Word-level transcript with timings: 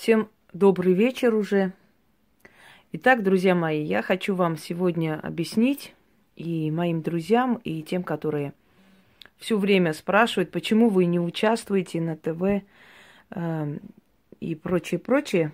Всем 0.00 0.30
добрый 0.54 0.94
вечер 0.94 1.34
уже. 1.34 1.74
Итак, 2.92 3.22
друзья 3.22 3.54
мои, 3.54 3.82
я 3.82 4.00
хочу 4.00 4.34
вам 4.34 4.56
сегодня 4.56 5.20
объяснить 5.20 5.94
и 6.36 6.70
моим 6.70 7.02
друзьям, 7.02 7.56
и 7.64 7.82
тем, 7.82 8.02
которые 8.02 8.54
все 9.36 9.58
время 9.58 9.92
спрашивают, 9.92 10.52
почему 10.52 10.88
вы 10.88 11.04
не 11.04 11.20
участвуете 11.20 12.00
на 12.00 12.16
ТВ 12.16 12.64
э, 13.28 13.78
и 14.40 14.54
прочее, 14.54 15.00
прочее, 15.00 15.52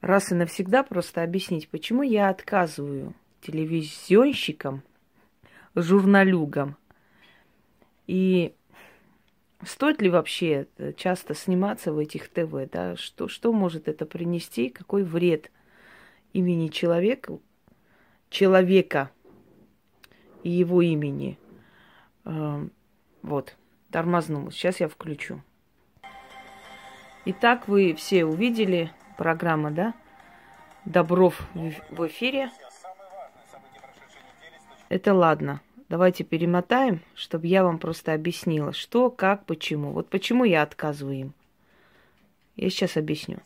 раз 0.00 0.32
и 0.32 0.34
навсегда 0.34 0.82
просто 0.82 1.22
объяснить, 1.22 1.68
почему 1.68 2.00
я 2.00 2.30
отказываю 2.30 3.12
телевизионщикам, 3.42 4.82
журналюгам. 5.74 6.78
И 8.06 8.54
стоит 9.64 10.02
ли 10.02 10.10
вообще 10.10 10.66
часто 10.96 11.34
сниматься 11.34 11.92
в 11.92 11.98
этих 11.98 12.28
ТВ, 12.28 12.70
да, 12.70 12.96
что, 12.96 13.28
что 13.28 13.52
может 13.52 13.88
это 13.88 14.06
принести, 14.06 14.68
какой 14.68 15.02
вред 15.02 15.50
имени 16.32 16.68
человека, 16.68 17.38
человека 18.30 19.10
и 20.42 20.50
его 20.50 20.82
имени. 20.82 21.38
Э, 22.24 22.66
вот, 23.22 23.56
тормознул. 23.90 24.50
Сейчас 24.50 24.80
я 24.80 24.88
включу. 24.88 25.42
Итак, 27.24 27.68
вы 27.68 27.94
все 27.94 28.24
увидели 28.24 28.90
программа, 29.16 29.70
да? 29.70 29.94
Добров 30.84 31.40
в 31.54 32.06
эфире. 32.08 32.50
Это 34.88 35.14
ладно. 35.14 35.60
Давайте 35.92 36.24
перемотаем, 36.24 37.02
чтобы 37.14 37.48
я 37.48 37.62
вам 37.62 37.78
просто 37.78 38.14
объяснила, 38.14 38.72
что, 38.72 39.10
как, 39.10 39.44
почему. 39.44 39.90
Вот 39.90 40.08
почему 40.08 40.44
я 40.44 40.62
отказываю 40.62 41.16
им. 41.16 41.34
Я 42.56 42.70
сейчас 42.70 42.96
объясню. 42.96 43.40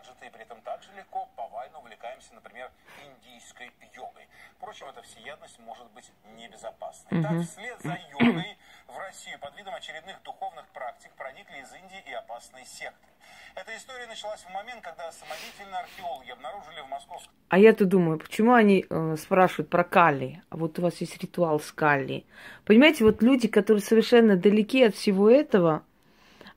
Гаджеты, 0.00 0.26
и 0.26 0.30
при 0.30 0.42
этом 0.42 0.60
также 0.62 0.88
легко 0.96 1.28
повально 1.36 1.78
увлекаемся, 1.78 2.34
например, 2.34 2.70
индийской 3.04 3.72
йогой. 3.94 4.28
Впрочем, 4.56 4.88
эта 4.88 5.02
всеядность 5.02 5.58
может 5.60 5.90
быть 5.92 6.10
небезопасной. 6.36 7.18
Угу. 7.18 7.28
Так, 7.28 7.46
вслед 7.46 7.80
за 7.80 7.98
йогой 8.10 8.56
в 8.86 8.98
Россию 8.98 9.38
под 9.40 9.56
видом 9.56 9.74
очередных 9.74 10.22
духовных 10.22 10.66
практик 10.68 11.10
проникли 11.16 11.60
из 11.60 11.72
Индии 11.74 12.02
и 12.06 12.12
опасные 12.12 12.64
секты. 12.64 13.08
Эта 13.54 13.76
история 13.76 14.06
началась 14.06 14.40
в 14.40 14.50
момент, 14.52 14.80
когда 14.82 15.10
самодеятельные 15.12 15.80
археологи 15.80 16.30
обнаружили 16.30 16.80
в 16.80 16.88
Московском... 16.88 17.32
А 17.48 17.58
я-то 17.58 17.84
думаю, 17.84 18.18
почему 18.18 18.54
они 18.54 18.86
э, 18.88 19.16
спрашивают 19.16 19.68
про 19.70 19.82
Кали? 19.82 20.42
А 20.50 20.56
вот 20.56 20.78
у 20.78 20.82
вас 20.82 21.00
есть 21.00 21.20
ритуал 21.20 21.58
с 21.58 21.72
Кали. 21.72 22.24
Понимаете, 22.64 23.04
вот 23.04 23.22
люди, 23.22 23.48
которые 23.48 23.82
совершенно 23.82 24.36
далеки 24.36 24.84
от 24.84 24.94
всего 24.94 25.28
этого, 25.28 25.84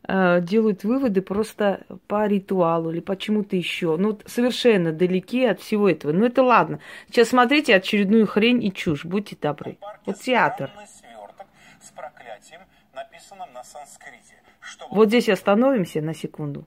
делают 0.07 0.83
выводы 0.83 1.21
просто 1.21 1.85
по 2.07 2.27
ритуалу 2.27 2.91
или 2.91 2.99
почему-то 2.99 3.55
еще. 3.55 3.95
Ну, 3.95 4.19
совершенно 4.25 4.91
далеки 4.91 5.45
от 5.45 5.61
всего 5.61 5.89
этого. 5.89 6.11
Ну, 6.11 6.25
это 6.25 6.43
ладно. 6.43 6.79
Сейчас 7.07 7.29
смотрите 7.29 7.75
очередную 7.75 8.27
хрень 8.27 8.63
и 8.63 8.73
чушь. 8.73 9.05
Будьте 9.05 9.37
добры. 9.39 9.77
Вот 10.05 10.19
театр. 10.19 10.69
Вот 14.91 15.07
здесь 15.07 15.29
остановимся 15.29 16.01
на 16.01 16.13
секунду. 16.13 16.65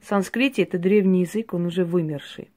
Санскрите 0.00 0.62
это 0.62 0.78
древний 0.78 1.22
язык, 1.22 1.54
он 1.54 1.66
уже 1.66 1.84
вымерший. 1.84 2.50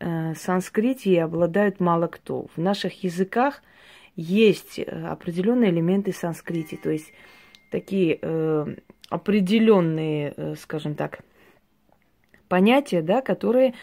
Э, 0.00 0.34
санскрите 0.34 1.22
обладают 1.22 1.80
мало 1.80 2.08
кто. 2.08 2.46
В 2.54 2.58
наших 2.58 3.04
языках 3.04 3.62
есть 4.16 4.78
э, 4.78 4.82
определенные 5.06 5.70
элементы 5.70 6.12
санскрите, 6.12 6.76
то 6.76 6.90
есть 6.90 7.12
такие 7.70 8.18
определенные, 9.08 10.34
э, 10.36 10.54
скажем 10.60 10.94
так, 10.94 11.20
понятия, 12.48 13.02
да, 13.02 13.20
которые 13.20 13.68
э, 13.68 13.74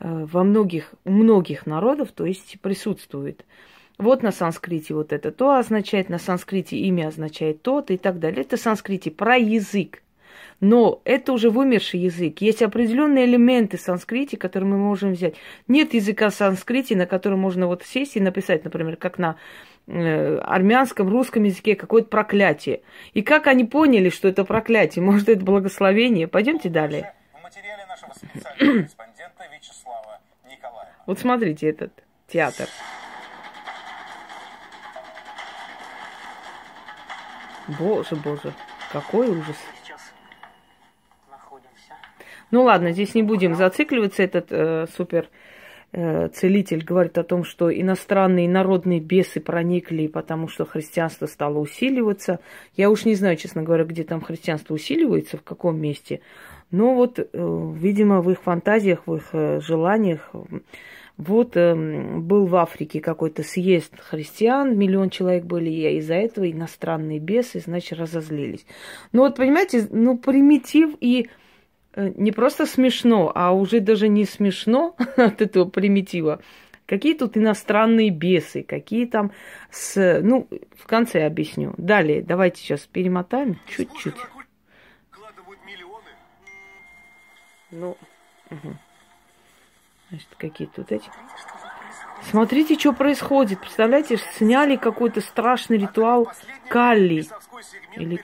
во 0.00 0.44
многих, 0.44 0.94
у 1.04 1.10
многих 1.10 1.66
народов, 1.66 2.12
то 2.12 2.24
есть 2.24 2.60
присутствуют. 2.60 3.44
Вот 3.98 4.22
на 4.22 4.32
санскрите 4.32 4.94
вот 4.94 5.12
это 5.12 5.30
то 5.30 5.56
означает, 5.56 6.08
на 6.08 6.18
санскрите 6.18 6.76
имя 6.76 7.08
означает 7.08 7.62
то-то 7.62 7.92
и 7.92 7.96
так 7.96 8.18
далее. 8.18 8.42
Это 8.42 8.56
санскрите 8.56 9.10
про 9.10 9.36
язык. 9.36 10.02
Но 10.60 11.00
это 11.04 11.32
уже 11.32 11.50
вымерший 11.50 12.00
язык. 12.00 12.40
Есть 12.40 12.62
определенные 12.62 13.26
элементы 13.26 13.76
санскрите, 13.76 14.36
которые 14.36 14.70
мы 14.70 14.78
можем 14.78 15.12
взять. 15.12 15.34
Нет 15.68 15.94
языка 15.94 16.30
санскрите, 16.30 16.96
на 16.96 17.06
котором 17.06 17.40
можно 17.40 17.66
вот 17.66 17.82
сесть 17.84 18.16
и 18.16 18.20
написать, 18.20 18.64
например, 18.64 18.96
как 18.96 19.18
на 19.18 19.36
армянском, 19.86 21.08
русском 21.08 21.44
языке 21.44 21.76
какое-то 21.76 22.08
проклятие. 22.08 22.82
И 23.12 23.22
как 23.22 23.46
они 23.46 23.64
поняли, 23.64 24.08
что 24.08 24.28
это 24.28 24.44
проклятие? 24.44 25.04
Может, 25.04 25.28
это 25.28 25.44
благословение? 25.44 26.28
Пойдемте 26.28 26.68
далее. 26.68 27.12
Вот 31.06 31.18
смотрите 31.18 31.68
этот 31.68 31.92
театр. 32.28 32.66
Боже, 37.78 38.16
боже, 38.16 38.54
какой 38.90 39.28
ужас. 39.28 39.56
Ну 42.50 42.62
ладно, 42.62 42.92
здесь 42.92 43.14
не 43.14 43.22
будем 43.22 43.54
зацикливаться. 43.54 44.22
Этот 44.22 44.46
э, 44.50 44.86
супер 44.96 45.24
э, 45.24 45.28
целитель 46.34 46.84
говорит 46.84 47.18
о 47.18 47.24
том, 47.24 47.44
что 47.44 47.72
иностранные 47.72 48.48
народные 48.48 49.00
бесы 49.00 49.40
проникли, 49.40 50.08
потому 50.08 50.48
что 50.48 50.64
христианство 50.64 51.26
стало 51.26 51.58
усиливаться. 51.58 52.40
Я 52.76 52.90
уж 52.90 53.04
не 53.04 53.14
знаю, 53.14 53.36
честно 53.36 53.62
говоря, 53.62 53.84
где 53.84 54.02
там 54.02 54.20
христианство 54.20 54.74
усиливается, 54.74 55.36
в 55.36 55.42
каком 55.42 55.80
месте. 55.80 56.20
Но 56.70 56.94
вот, 56.94 57.18
э, 57.18 57.24
видимо, 57.32 58.20
в 58.22 58.30
их 58.30 58.42
фантазиях, 58.42 59.06
в 59.06 59.14
их 59.14 59.28
э, 59.32 59.60
желаниях 59.60 60.32
вот 61.16 61.56
э, 61.56 61.74
был 61.74 62.46
в 62.46 62.56
Африке 62.56 63.00
какой-то 63.00 63.44
съезд 63.44 63.92
христиан, 64.00 64.76
миллион 64.76 65.10
человек 65.10 65.44
были, 65.44 65.70
и 65.70 65.98
из-за 65.98 66.14
этого 66.14 66.50
иностранные 66.50 67.20
бесы, 67.20 67.60
значит, 67.60 67.98
разозлились. 67.98 68.66
Ну 69.12 69.22
вот, 69.22 69.36
понимаете, 69.36 69.86
ну 69.90 70.18
примитив 70.18 70.96
и 71.00 71.28
Э, 71.28 71.43
не 71.96 72.32
просто 72.32 72.66
смешно, 72.66 73.30
а 73.34 73.52
уже 73.52 73.80
даже 73.80 74.08
не 74.08 74.24
смешно 74.24 74.96
от 75.16 75.40
этого 75.40 75.64
примитива. 75.68 76.40
Какие 76.86 77.14
тут 77.14 77.36
иностранные 77.36 78.10
бесы, 78.10 78.62
какие 78.62 79.06
там 79.06 79.32
с... 79.70 80.20
Ну, 80.22 80.48
в 80.76 80.86
конце 80.86 81.24
объясню. 81.24 81.74
Далее, 81.78 82.22
давайте 82.22 82.60
сейчас 82.60 82.80
перемотаем 82.80 83.58
чуть-чуть. 83.66 84.16
Ну, 87.70 87.96
угу. 88.50 88.76
Значит, 90.10 90.28
какие 90.36 90.68
тут 90.68 90.92
эти... 90.92 91.08
Смотрите, 92.30 92.78
что 92.78 92.92
происходит. 92.92 93.60
Представляете, 93.60 94.18
сняли 94.36 94.76
какой-то 94.76 95.20
страшный 95.20 95.78
ритуал 95.78 96.30
Калли. 96.68 97.26
Или... 97.96 98.20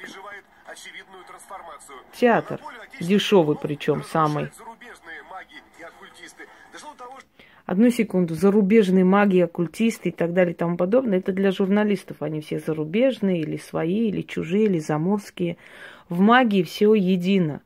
Театр. 2.13 2.61
Дешевый 3.01 3.57
причем 3.61 4.03
самый. 4.05 4.51
Одну 7.67 7.91
секунду. 7.91 8.35
Зарубежные 8.35 9.05
маги, 9.05 9.39
оккультисты 9.39 10.09
и 10.09 10.13
так 10.13 10.33
далее 10.33 10.55
и 10.55 10.57
тому 10.57 10.77
подобное. 10.77 11.19
Это 11.19 11.33
для 11.33 11.53
журналистов. 11.53 12.17
Они 12.21 12.41
все 12.41 12.59
зарубежные, 12.59 13.41
или 13.41 13.57
свои, 13.57 14.09
или 14.09 14.23
чужие, 14.23 14.67
или 14.67 14.79
заморские. 14.79 15.57
В 16.09 16.21
магии 16.21 16.63
все 16.63 16.95
едино. 16.95 17.63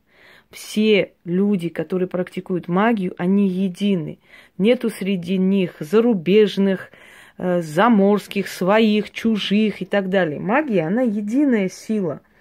Все 0.51 1.13
люди, 1.25 1.69
которые 1.69 2.07
практикуют 2.07 2.67
магию, 2.67 3.15
они 3.17 3.49
едины. 3.49 4.19
Нету 4.57 4.89
среди 4.89 5.37
них 5.37 5.75
зарубежных, 5.79 6.91
э, 7.37 7.61
заморских, 7.61 8.47
своих, 8.47 9.11
чужих 9.11 9.81
и 9.81 9.85
так 9.85 10.09
далее. 10.09 10.39
Магия, 10.39 10.83
она 10.87 11.01
единая 11.01 11.67
сила– 11.67 12.21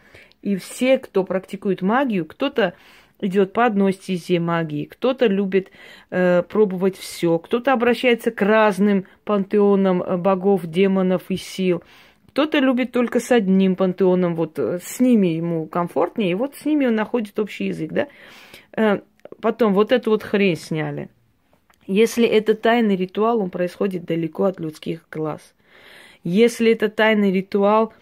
и 0.45 0.57
все, 0.57 0.99
кто 0.99 1.25
практикует 1.25 1.81
магию, 1.81 2.27
кто-то 2.27 2.75
идет 3.19 3.55
по 3.55 3.65
одной 3.65 3.95
стезе 3.95 4.39
магии, 4.39 4.85
кто-то 4.85 5.27
любит 5.27 5.71
э, 6.11 6.43
пробовать 6.43 6.99
все, 6.99 7.39
кто-то 7.39 7.73
обращается 7.73 8.31
к 8.31 8.43
разным 8.43 9.07
пантеонам 9.25 10.03
э, 10.03 10.19
богов, 10.19 10.67
демонов 10.67 11.31
и 11.31 11.39
сил, 11.39 11.83
кто-то 12.29 12.59
любит 12.59 12.93
только 12.93 13.21
с 13.21 13.33
одним 13.33 13.75
пантеоном, 13.75 14.35
вот 14.35 14.59
э, 14.59 14.81
с 14.83 15.01
ними 15.01 15.29
ему 15.29 15.67
комфортнее, 15.67 16.33
и 16.33 16.35
вот 16.35 16.57
с 16.57 16.67
ними 16.67 16.85
он 16.85 16.95
находит 16.95 17.39
общий 17.39 17.69
язык, 17.69 17.93
да. 17.93 18.09
Э, 18.77 19.01
потом 19.41 19.73
вот 19.73 19.93
эту 19.93 20.11
вот 20.11 20.23
хрень 20.23 20.57
сняли. 20.57 21.09
Если 21.87 22.27
это 22.27 22.55
тайный 22.55 22.97
ритуал, 22.97 23.41
он 23.41 23.49
происходит 23.49 24.05
далеко 24.05 24.45
от 24.45 24.61
людских 24.61 25.07
глаз. 25.11 25.55
Если 26.23 26.71
это 26.71 26.91
тайный 26.91 27.33
ритуал, 27.33 27.95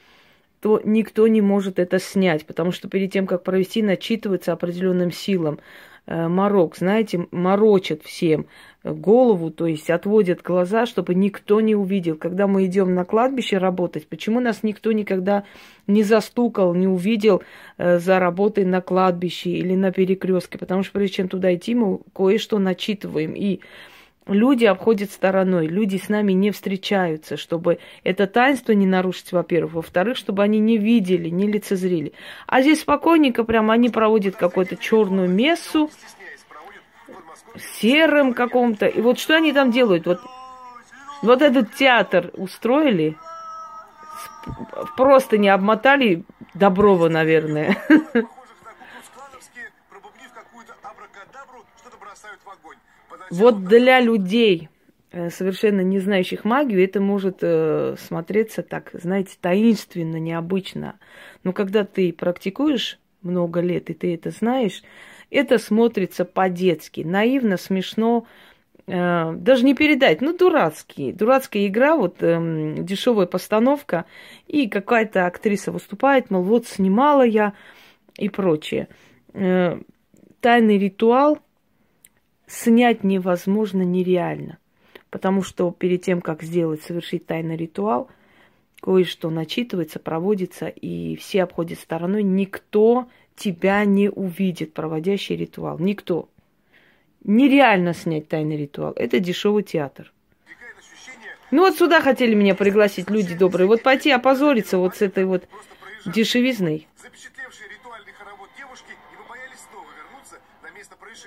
то 0.63 0.81
никто 0.85 1.27
не 1.27 1.41
может 1.41 1.81
это 1.81 1.99
снять, 1.99 2.47
потому 2.47 2.71
что 2.71 2.89
перед 2.89 3.13
тем, 3.13 3.27
как 3.27 3.43
провести, 3.43 3.83
начитываться 3.83 4.53
определенным 4.53 5.11
силам, 5.11 5.59
э, 6.07 6.29
морок, 6.29 6.77
знаете, 6.77 7.27
морочат 7.33 8.05
всем 8.05 8.47
голову, 8.85 9.51
то 9.51 9.67
есть 9.67 9.91
отводят 9.91 10.41
глаза, 10.43 10.87
чтобы 10.87 11.17
никто 11.17 11.61
не 11.61 11.75
увидел. 11.75 12.17
Когда 12.17 12.47
мы 12.47 12.67
идем 12.67 12.95
на 12.95 13.05
кладбище 13.05 13.59
работать, 13.59 14.07
почему 14.07 14.39
нас 14.39 14.63
никто 14.63 14.93
никогда 14.93 15.43
не 15.89 16.05
застукал, 16.05 16.75
не 16.75 16.87
увидел 16.87 17.43
э, 17.79 17.99
за 17.99 18.21
работой 18.21 18.65
на 18.65 18.81
кладбище 18.81 19.51
или 19.51 19.75
на 19.75 19.91
перекрестке? 19.91 20.59
Потому 20.59 20.85
что 20.85 20.93
прежде 20.93 21.17
чем 21.17 21.29
туда 21.29 21.53
идти, 21.53 21.75
мы 21.75 21.99
кое-что 22.15 22.61
начитываем. 22.61 23.35
И 23.35 23.61
люди 24.27 24.65
обходят 24.65 25.11
стороной, 25.11 25.67
люди 25.67 25.97
с 25.97 26.09
нами 26.09 26.33
не 26.33 26.51
встречаются, 26.51 27.37
чтобы 27.37 27.79
это 28.05 28.27
таинство 28.27 28.73
не 28.73 28.87
нарушить, 28.87 29.33
во-первых. 29.33 29.75
Во-вторых, 29.75 30.17
чтобы 30.17 30.43
они 30.43 30.59
не 30.59 30.79
видели, 30.79 31.29
не 31.29 31.47
лицезрели. 31.47 32.13
А 32.47 32.63
здесь 32.63 32.81
спокойненько 32.81 33.45
прям 33.45 33.71
они 33.71 33.89
проводят 33.89 34.37
какую-то 34.37 34.77
черную 34.77 35.29
мессу, 35.29 35.91
серым 37.81 38.35
каком-то. 38.35 38.87
И 38.87 39.01
вот 39.01 39.19
что 39.19 39.37
они 39.37 39.53
там 39.53 39.71
делают? 39.71 40.07
Вот, 40.07 40.21
вот 41.23 41.43
этот 41.43 41.75
театр 41.75 42.31
устроили, 42.35 43.17
просто 44.97 45.39
не 45.39 45.49
обмотали 45.49 46.25
Доброва, 46.55 47.09
наверное. 47.09 47.77
Вот 53.33 53.65
для 53.65 53.99
людей, 53.99 54.69
э, 55.11 55.31
совершенно 55.31 55.81
не 55.81 56.01
знающих 56.01 56.45
магию, 56.45 56.85
это 56.85 57.01
может 57.01 57.39
э, 57.41 57.97
смотреться 57.99 58.63
так, 58.63 58.91
знаете, 58.93 59.39
таинственно, 59.41 60.19
необычно. 60.19 60.99
Но 61.43 61.55
когда 61.55 61.85
ты 61.85 62.13
практикуешь 62.13 62.99
много 63.23 63.61
лет, 63.61 63.89
и 63.89 63.95
ты 63.95 64.13
это 64.15 64.33
знаешь, 64.33 64.83
это 65.31 65.57
смотрится 65.57 66.27
по-детски, 66.27 67.01
наивно, 67.01 67.57
смешно, 67.57 68.27
э, 68.87 69.33
даже 69.33 69.65
не 69.65 69.75
передать, 69.75 70.21
ну, 70.21 70.37
дурацкий. 70.37 71.11
Дурацкая 71.11 71.69
игра, 71.69 71.97
вот 71.97 72.17
э, 72.21 72.75
дешевая 72.81 73.27
постановка, 73.27 74.05
и 74.47 74.69
какая-то 74.69 75.25
актриса 75.25 75.73
выступает, 75.73 76.31
мол, 76.31 76.43
вот 76.43 76.67
снимала 76.67 77.23
я 77.23 77.55
и 78.19 78.29
прочее. 78.29 78.89
Э, 79.33 79.81
тайный 80.41 80.77
ритуал 80.77 81.39
снять 82.53 83.03
невозможно, 83.03 83.83
нереально. 83.83 84.59
Потому 85.11 85.43
что 85.43 85.71
перед 85.71 86.03
тем, 86.03 86.21
как 86.21 86.43
сделать, 86.43 86.83
совершить 86.83 87.27
тайный 87.27 87.57
ритуал, 87.57 88.09
кое-что 88.81 89.31
начитывается, 89.31 89.99
проводится, 89.99 90.69
и 90.69 91.17
все 91.17 91.43
обходят 91.43 91.79
стороной. 91.79 92.23
Никто 92.23 93.09
тебя 93.37 93.85
не 93.85 94.09
увидит, 94.09 94.75
проводящий 94.75 95.37
ритуал. 95.37 95.79
Никто. 95.79 96.29
Нереально 97.25 97.95
снять 97.95 98.29
тайный 98.29 98.57
ритуал. 98.57 98.93
Это 98.97 99.19
дешевый 99.19 99.63
театр. 99.63 100.13
Ну 101.51 101.63
вот 101.63 101.77
сюда 101.77 102.01
хотели 102.01 102.35
меня 102.35 102.55
пригласить 102.55 103.11
люди 103.11 103.35
добрые. 103.35 103.67
Вот 103.69 103.83
пойти 103.83 104.11
опозориться 104.11 104.79
вот 104.79 104.97
с 104.97 105.03
этой 105.03 105.25
вот 105.25 105.45
дешевизной. 106.07 106.89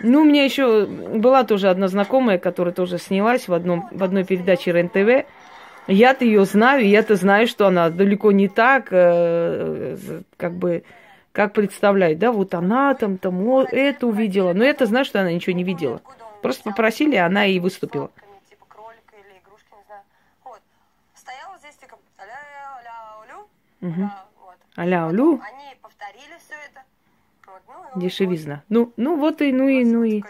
Ну, 0.01 0.21
у 0.21 0.23
меня 0.23 0.43
еще 0.43 0.85
была 0.85 1.43
тоже 1.43 1.69
одна 1.69 1.87
знакомая, 1.87 2.37
которая 2.37 2.73
тоже 2.73 2.97
снялась 2.97 3.47
в, 3.47 3.53
одном, 3.53 3.87
в 3.91 4.03
одной 4.03 4.23
передаче 4.23 4.71
РЕН-ТВ. 4.71 5.27
Я-то 5.87 6.25
ее 6.25 6.45
знаю, 6.45 6.87
я-то 6.87 7.15
знаю, 7.15 7.47
что 7.47 7.67
она 7.67 7.89
далеко 7.89 8.31
не 8.31 8.47
так, 8.47 8.87
э, 8.91 9.97
как 10.37 10.53
бы 10.53 10.83
как 11.31 11.51
представляют, 11.53 12.17
да, 12.17 12.31
вот 12.31 12.53
она 12.53 12.93
там, 12.93 13.17
там, 13.17 13.45
о, 13.45 13.63
это 13.63 14.07
увидела. 14.07 14.53
Но 14.53 14.63
это 14.63 14.85
знаешь, 14.85 15.07
что 15.07 15.19
она 15.19 15.33
ничего 15.33 15.53
не 15.53 15.65
видела. 15.65 16.01
Просто 16.41 16.63
попросили, 16.63 17.17
она 17.17 17.45
и 17.45 17.59
выступила. 17.59 18.09
Угу. 23.81 24.09
Аля, 24.77 25.05
улю. 25.05 25.39
Они 25.43 25.75
повторили 25.81 26.35
все 26.39 26.55
это. 26.65 26.81
Вот, 27.45 27.61
ну, 27.67 27.84
Дешевизна. 27.95 28.63
Ну, 28.69 28.93
ну 28.97 29.17
вот 29.17 29.41
и, 29.41 29.51
ну 29.51 29.67
и, 29.67 29.83
ну 29.85 30.03
и. 30.03 30.23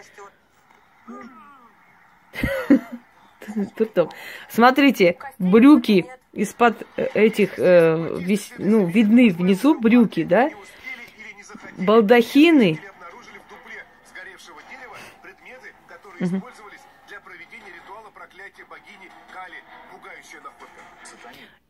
Смотрите, 4.48 5.18
брюки 5.38 6.06
из-под 6.32 6.86
э, 6.96 7.06
этих, 7.14 7.58
э, 7.58 8.18
ну, 8.58 8.86
видны 8.86 9.30
внизу 9.30 9.78
брюки, 9.78 10.24
да? 10.24 10.50
балдахины. 11.78 12.80
Угу. 16.20 16.42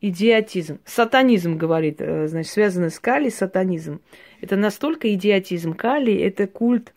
Идиотизм. 0.01 0.81
Сатанизм, 0.85 1.57
говорит, 1.57 1.97
э, 2.01 2.29
значит, 2.29 2.53
связано 2.53 2.91
с 2.91 3.01
Кали, 3.01 3.31
сатанизм. 3.31 4.01
Это 4.43 4.57
настолько 4.57 5.13
идиотизм. 5.15 5.73
Кали– 5.73 6.15
это 6.21 6.47
культ, 6.47 6.93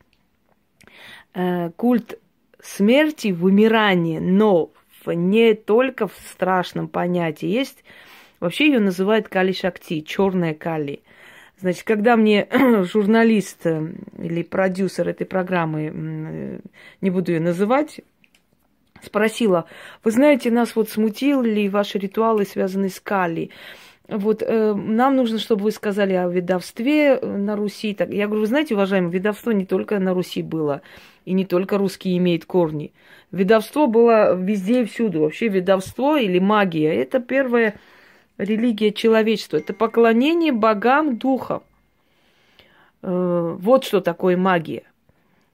э, 1.34 1.72
культ 1.78 2.19
смерти, 2.62 3.30
вымирания, 3.30 4.19
но 4.19 4.72
не 5.06 5.54
только 5.54 6.07
в 6.07 6.13
страшном 6.30 6.90
понятии. 6.90 7.48
Есть, 7.48 7.86
вообще 8.42 8.68
ее 8.68 8.80
называют 8.80 9.30
Кали 9.30 9.54
Шакти, 9.54 10.01
черная 10.01 10.54
Кали. 10.54 11.01
Значит, 11.57 11.84
когда 11.84 12.18
мне 12.18 12.50
журналист 12.84 13.66
э, 13.66 13.94
или 14.18 14.44
продюсер 14.44 15.07
этой 15.07 15.25
программы, 15.25 16.62
не 17.00 17.10
буду 17.10 17.31
ее 17.31 17.40
называть, 17.40 18.01
спросила, 19.04 19.66
вы 20.04 20.12
знаете, 20.12 20.51
нас 20.51 20.75
вот 20.75 20.90
смутили 20.90 21.68
ваши 21.68 21.98
ритуалы, 21.98 22.46
связанные 22.46 22.90
с 22.90 23.00
Кали. 23.00 23.50
Вот 24.07 24.42
э, 24.42 24.74
нам 24.74 25.16
нужно, 25.16 25.38
чтобы 25.38 25.66
вы 25.66 25.72
сказали 25.72 26.13
о 26.13 26.28
ведовстве 26.28 27.16
э, 27.16 27.25
на 27.25 27.56
Руси. 27.56 27.94
Так, 27.94 28.10
я 28.10 28.25
говорю, 28.25 28.42
вы 28.42 28.48
знаете, 28.48 28.74
уважаемые, 28.74 29.12
ведовство 29.12 29.51
не 29.51 29.66
только 29.66 30.00
на 30.00 30.13
Руси 30.13 30.42
было, 30.42 30.81
и 31.25 31.34
не 31.34 31.46
только 31.46 31.78
русские 31.78 32.18
имеют 32.18 32.46
корни. 32.46 32.92
Ведовство 33.31 33.86
было 33.86 34.34
везде 34.36 34.81
и 34.81 34.86
всюду. 34.86 35.22
Вообще 35.22 35.48
ведовство 35.48 36.18
или 36.18 36.40
магия– 36.40 36.94
это 36.96 37.19
первое 37.19 37.75
религия 38.40 38.92
человечества. 38.92 39.57
Это 39.57 39.74
поклонение 39.74 40.51
богам 40.51 41.18
духа. 41.18 41.62
Э, 43.04 43.56
вот 43.60 43.84
что 43.84 44.01
такое 44.01 44.38
магия, 44.38 44.84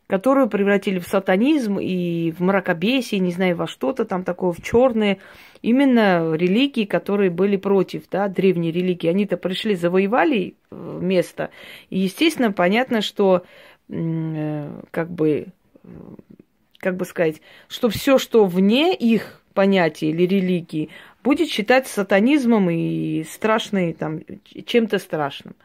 которую 0.08 0.48
превратили 0.50 1.00
в 1.00 1.08
сатанизм 1.08 1.80
и 1.80 2.32
в 2.32 2.42
мракобесие, 2.42 3.20
не 3.20 3.32
знаю, 3.32 3.56
во 3.56 3.68
что-то 3.68 4.06
там 4.06 4.24
такое, 4.24 4.52
в 4.52 4.62
черные. 4.62 5.18
Именно 5.62 6.34
религии, 6.36 6.86
которые 6.86 7.32
были 7.32 7.58
против, 7.58 8.04
да, 8.12 8.28
древней 8.28 8.72
религии. 8.72 9.08
Они-то 9.08 9.38
пришли, 9.38 9.76
завоевали 9.76 10.56
э, 10.70 11.00
место. 11.02 11.50
И, 11.90 12.00
естественно, 12.00 12.52
понятно, 12.52 13.02
что 13.02 13.46
э, 13.90 14.82
как 14.92 15.10
бы, 15.10 15.48
как 16.78 16.98
бы 16.98 17.06
сказать, 17.06 17.42
что 17.68 17.90
все, 17.90 18.20
что 18.20 18.46
вне 18.46 18.94
их 18.96 19.42
понятия 19.56 20.10
или 20.10 20.28
религии, 20.28 20.90
будет 21.24 21.50
считать 21.50 21.88
сатанизмом 21.88 22.70
и 22.70 23.24
страшной, 23.24 23.94
там, 23.94 24.22
чем-то 24.66 25.00
страшным. 25.00 25.56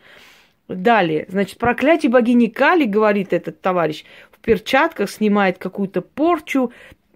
Далее, 0.75 1.27
значит, 1.29 1.59
проклятие 1.59 2.11
богини 2.11 2.47
Кали, 2.47 2.85
говорит 2.85 3.33
этот 3.33 3.61
товарищ, 3.61 4.05
в 4.31 4.39
перчатках 4.39 5.11
снимает 5.11 5.59
какую-то 5.59 6.01
порчу 6.01 6.73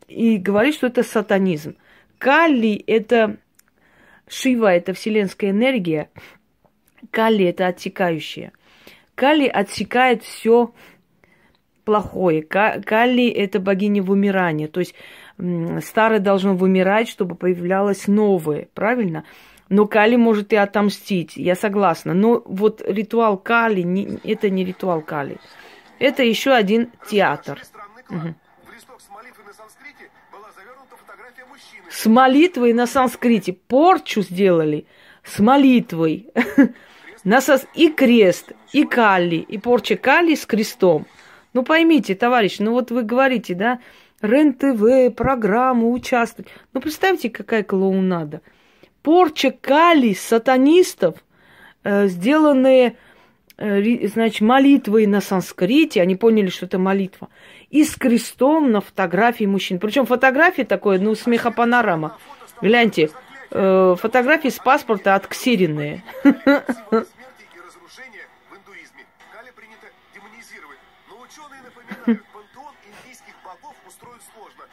и 0.08 0.36
говорит, 0.38 0.74
что 0.74 0.88
это 0.88 1.04
сатанизм. 1.04 1.76
Кали– 2.18 2.74
это 2.86 3.36
Шива, 4.26 4.72
это 4.72 4.92
вселенская 4.92 5.50
энергия. 5.50 6.10
Кали– 7.10 7.44
это 7.46 7.68
отсекающее. 7.68 8.52
Кали 9.14 9.46
отсекает 9.46 10.24
все 10.24 10.72
плохое. 11.84 12.42
Кали– 12.42 13.28
это 13.30 13.60
богиня 13.60 14.02
вымирания. 14.02 14.66
То 14.66 14.80
есть 14.80 14.94
старое 15.82 16.18
должно 16.18 16.56
вымирать, 16.56 17.08
чтобы 17.08 17.36
появлялось 17.36 18.08
новое, 18.08 18.68
правильно? 18.74 19.24
Но 19.68 19.86
Кали 19.86 20.16
может 20.16 20.52
и 20.52 20.56
отомстить, 20.56 21.36
я 21.36 21.54
согласна. 21.54 22.14
Но 22.14 22.42
вот 22.44 22.82
ритуал 22.86 23.38
Кали, 23.38 23.82
не, 23.82 24.18
это 24.24 24.50
не 24.50 24.64
ритуал 24.64 25.00
Кали. 25.00 25.38
Это 25.98 26.22
еще 26.22 26.52
один 26.52 26.90
театр. 27.08 27.60
Угу. 28.10 28.34
С 31.90 32.06
молитвой 32.06 32.72
на 32.72 32.86
санскрите. 32.86 33.52
Порчу 33.52 34.22
сделали 34.22 34.86
с 35.22 35.38
молитвой. 35.38 36.30
И 37.74 37.88
крест, 37.88 38.52
и 38.72 38.84
кали, 38.84 39.36
и 39.36 39.56
порча 39.56 39.96
кали 39.96 40.34
с 40.34 40.44
крестом. 40.44 41.06
Ну 41.54 41.62
поймите, 41.62 42.14
товарищ, 42.14 42.58
ну 42.58 42.72
вот 42.72 42.90
вы 42.90 43.02
говорите, 43.02 43.54
да, 43.54 43.80
РЕН-ТВ, 44.20 45.14
программу, 45.16 45.90
участвовать. 45.92 46.50
Ну, 46.74 46.80
представьте, 46.82 47.30
какая 47.30 47.62
клоунада. 47.62 48.42
Порча 49.04 49.50
кали 49.50 50.14
сатанистов, 50.14 51.16
э, 51.84 52.08
сделанные 52.08 52.96
э, 53.58 54.08
значит, 54.08 54.40
молитвой 54.40 55.04
на 55.06 55.20
санскрите, 55.20 56.00
они 56.00 56.16
поняли, 56.16 56.48
что 56.48 56.64
это 56.64 56.78
молитва, 56.78 57.28
и 57.68 57.84
с 57.84 57.96
крестом 57.96 58.72
на 58.72 58.80
фотографии 58.80 59.44
мужчин. 59.44 59.78
Причем 59.78 60.06
фотографии 60.06 60.62
такое, 60.62 60.98
ну, 60.98 61.14
смехопанорама. 61.14 62.16
Гляньте, 62.62 63.10
э, 63.50 63.94
фотографии 64.00 64.48
с 64.48 64.58
паспорта 64.58 65.14
отксеренные. 65.16 66.02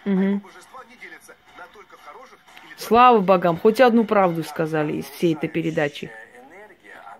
Угу. 0.06 0.42
Слава 2.82 3.20
богам, 3.20 3.58
хоть 3.58 3.80
одну 3.80 4.06
правду 4.06 4.44
сказали 4.44 4.94
из 4.94 5.06
всей 5.06 5.36
этой 5.36 5.48
передачи. 5.48 6.12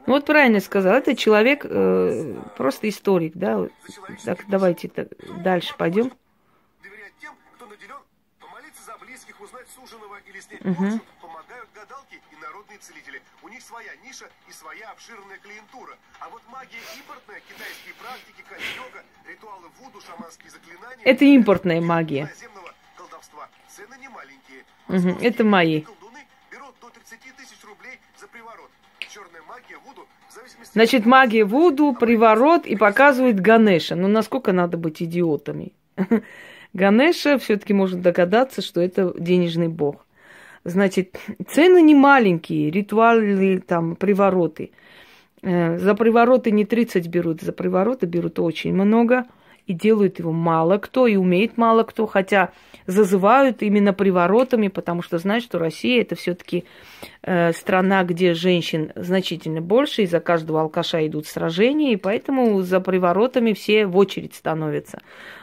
Ну, 0.08 0.14
вот 0.14 0.26
правильно 0.26 0.60
сказал, 0.60 0.96
это 0.96 1.16
человек, 1.16 1.64
э, 1.70 2.36
просто 2.58 2.90
историк, 2.90 3.34
да. 3.36 3.68
Так, 4.26 4.40
давайте 4.48 4.88
так, 4.88 5.10
дальше 5.44 5.76
пойдем. 5.78 6.12
Угу. 10.64 11.00
помогают 11.22 11.70
гадалки 11.74 12.22
и 12.32 12.36
народные 12.42 12.78
целители. 12.80 13.22
У 13.42 13.48
них 13.48 13.62
своя 13.62 13.92
ниша 14.04 14.26
и 14.50 14.52
своя 14.52 14.92
обширная 14.92 15.38
клиентура. 15.38 15.98
А 16.20 16.30
вот 16.30 16.42
магия 16.52 16.82
импортная, 16.98 17.42
китайские 17.48 17.94
практики, 18.02 18.44
йога, 18.78 19.04
ритуалы 19.28 19.70
вуду, 19.80 20.02
шаманские 20.02 20.52
заклинания... 20.52 21.06
Это 21.06 21.26
импортная 21.26 21.82
магия. 21.82 22.30
Колдовства. 23.22 23.50
Цены 23.68 23.96
не 24.00 24.10
маленькие. 24.10 24.64
Угу. 24.90 25.24
Это 25.24 25.44
мои. 25.44 25.84
Значит, 30.74 31.06
магия 31.06 31.44
Вуду, 31.44 31.94
приворот 31.94 32.66
и 32.66 32.76
показывает 32.76 33.40
Ганеша. 33.40 33.96
Ну, 33.96 34.08
насколько 34.08 34.54
надо 34.54 34.78
быть 34.78 35.02
идиотами? 35.02 35.74
Ганеша 36.74 37.38
все-таки 37.38 37.74
может 37.74 38.02
догадаться, 38.02 38.62
что 38.62 38.82
это 38.82 39.14
денежный 39.20 39.68
бог. 39.68 40.06
Значит, 40.64 41.18
цены 41.50 41.82
не 41.82 41.96
маленькие, 41.96 42.72
ритуалы, 42.72 43.60
там, 43.60 43.96
привороты. 43.96 44.72
Э, 45.42 45.78
за 45.78 45.96
привороты 45.96 46.52
не 46.52 46.66
30 46.66 47.08
берут, 47.08 47.42
за 47.42 47.52
привороты 47.52 48.06
берут 48.06 48.40
очень 48.40 48.74
много– 48.74 49.26
и 49.68 49.74
делают 49.74 50.20
его 50.20 50.32
мало 50.32 50.78
кто, 50.78 51.08
и 51.08 51.16
умеет 51.16 51.58
мало 51.58 51.84
кто, 51.84 52.08
хотя 52.08 52.52
зазывают 52.88 53.62
именно 53.62 53.94
приворотами, 53.94 54.68
потому 54.68 55.02
что 55.02 55.18
знают, 55.18 55.44
что 55.44 55.60
Россия 55.60 56.02
это 56.02 56.16
все-таки 56.16 56.66
э, 57.24 57.54
страна, 57.54 58.04
где 58.04 58.34
женщин 58.34 58.92
значительно 58.96 59.62
больше, 59.62 60.04
и 60.04 60.08
за 60.08 60.20
каждого 60.20 60.62
алкаша 60.62 61.06
идут 61.08 61.28
сражения, 61.28 61.94
и 61.94 61.98
поэтому 61.98 62.62
за 62.62 62.80
приворотами 62.80 63.54
все 63.54 63.86
в 63.86 63.98
очередь 63.98 64.36
становятся. 64.36 65.00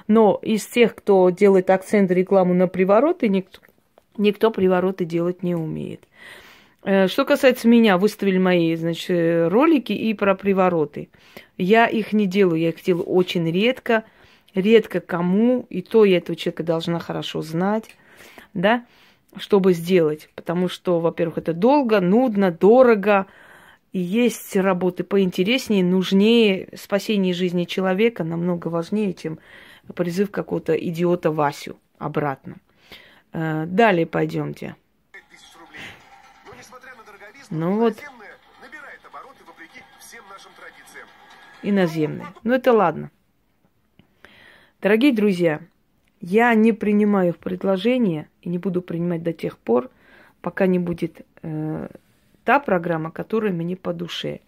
Но 0.06 0.38
из 0.42 0.66
тех, 0.66 0.94
кто 0.94 1.30
делает 1.30 1.70
акцент 1.70 2.10
рекламу 2.10 2.54
на 2.54 2.68
привороты, 2.68 3.28
никто, 3.28 3.60
никто 4.16 4.50
привороты 4.50 5.04
делать 5.04 5.42
не 5.42 5.54
умеет. 5.54 6.00
Э, 6.88 7.06
что 7.06 7.26
касается 7.26 7.68
меня, 7.68 7.98
выставили 7.98 8.38
мои, 8.38 8.74
значит, 8.74 9.52
ролики 9.52 9.92
и 9.92 10.14
про 10.14 10.34
привороты. 10.34 11.10
Я 11.58 11.86
их 11.86 12.14
не 12.14 12.26
делаю, 12.26 12.58
я 12.58 12.70
их 12.70 12.82
делаю 12.82 13.04
очень 13.04 13.50
редко, 13.50 14.04
редко 14.54 15.00
кому, 15.00 15.66
и 15.68 15.82
то 15.82 16.06
я 16.06 16.16
этого 16.16 16.34
человека 16.34 16.62
должна 16.62 16.98
хорошо 16.98 17.42
знать, 17.42 17.90
да, 18.54 18.86
чтобы 19.36 19.74
сделать. 19.74 20.30
Потому 20.34 20.68
что, 20.68 20.98
во-первых, 20.98 21.36
это 21.36 21.52
долго, 21.52 22.00
нудно, 22.00 22.50
дорого, 22.50 23.26
и 23.92 23.98
есть 23.98 24.56
работы 24.56 25.04
поинтереснее, 25.04 25.84
нужнее. 25.84 26.70
Спасение 26.74 27.34
жизни 27.34 27.64
человека 27.64 28.24
намного 28.24 28.68
важнее, 28.68 29.12
чем 29.12 29.40
призыв 29.94 30.30
какого-то 30.30 30.72
идиота 30.72 31.32
Васю 31.32 31.76
обратно. 31.98 32.56
Э, 33.34 33.66
далее 33.66 34.06
пойдемте. 34.06 34.74
Ну 37.50 37.78
вот. 37.78 37.96
Иноземные. 41.62 42.26
Ну 42.44 42.54
это 42.54 42.72
ладно. 42.72 43.10
Дорогие 44.80 45.12
друзья, 45.12 45.60
я 46.20 46.54
не 46.54 46.72
принимаю 46.72 47.30
их 47.30 47.38
предложения 47.38 48.28
и 48.42 48.48
не 48.48 48.58
буду 48.58 48.80
принимать 48.80 49.22
до 49.22 49.32
тех 49.32 49.58
пор, 49.58 49.90
пока 50.40 50.66
не 50.66 50.78
будет 50.78 51.26
э, 51.42 51.88
та 52.44 52.60
программа, 52.60 53.10
которая 53.10 53.52
мне 53.52 53.76
по 53.76 53.92
душе. 53.92 54.40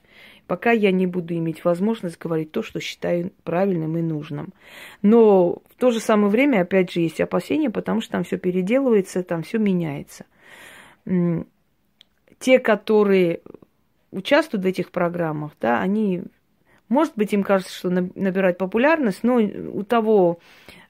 Пока 0.46 0.70
я 0.72 0.92
не 0.92 1.06
буду 1.06 1.34
иметь 1.34 1.64
возможность 1.64 2.18
говорить 2.18 2.52
то, 2.52 2.62
что 2.62 2.80
считаю 2.80 3.32
правильным 3.44 3.96
и 3.96 4.02
нужным. 4.02 4.52
Но 5.00 5.62
в 5.68 5.74
то 5.78 5.90
же 5.90 6.00
самое 6.00 6.28
время, 6.28 6.62
опять 6.62 6.92
же, 6.92 7.00
есть 7.00 7.20
опасения, 7.20 7.70
потому 7.70 8.00
что 8.00 8.12
там 8.12 8.24
все 8.24 8.36
переделывается, 8.36 9.22
там 9.22 9.42
все 9.42 9.58
меняется 9.58 10.26
те, 12.40 12.58
которые 12.58 13.42
участвуют 14.10 14.64
в 14.64 14.68
этих 14.68 14.90
программах, 14.90 15.52
да, 15.60 15.80
они, 15.80 16.22
может 16.88 17.12
быть, 17.14 17.32
им 17.32 17.44
кажется, 17.44 17.72
что 17.72 17.90
набирать 17.90 18.58
популярность, 18.58 19.22
но 19.22 19.36
у 19.36 19.84
того 19.84 20.40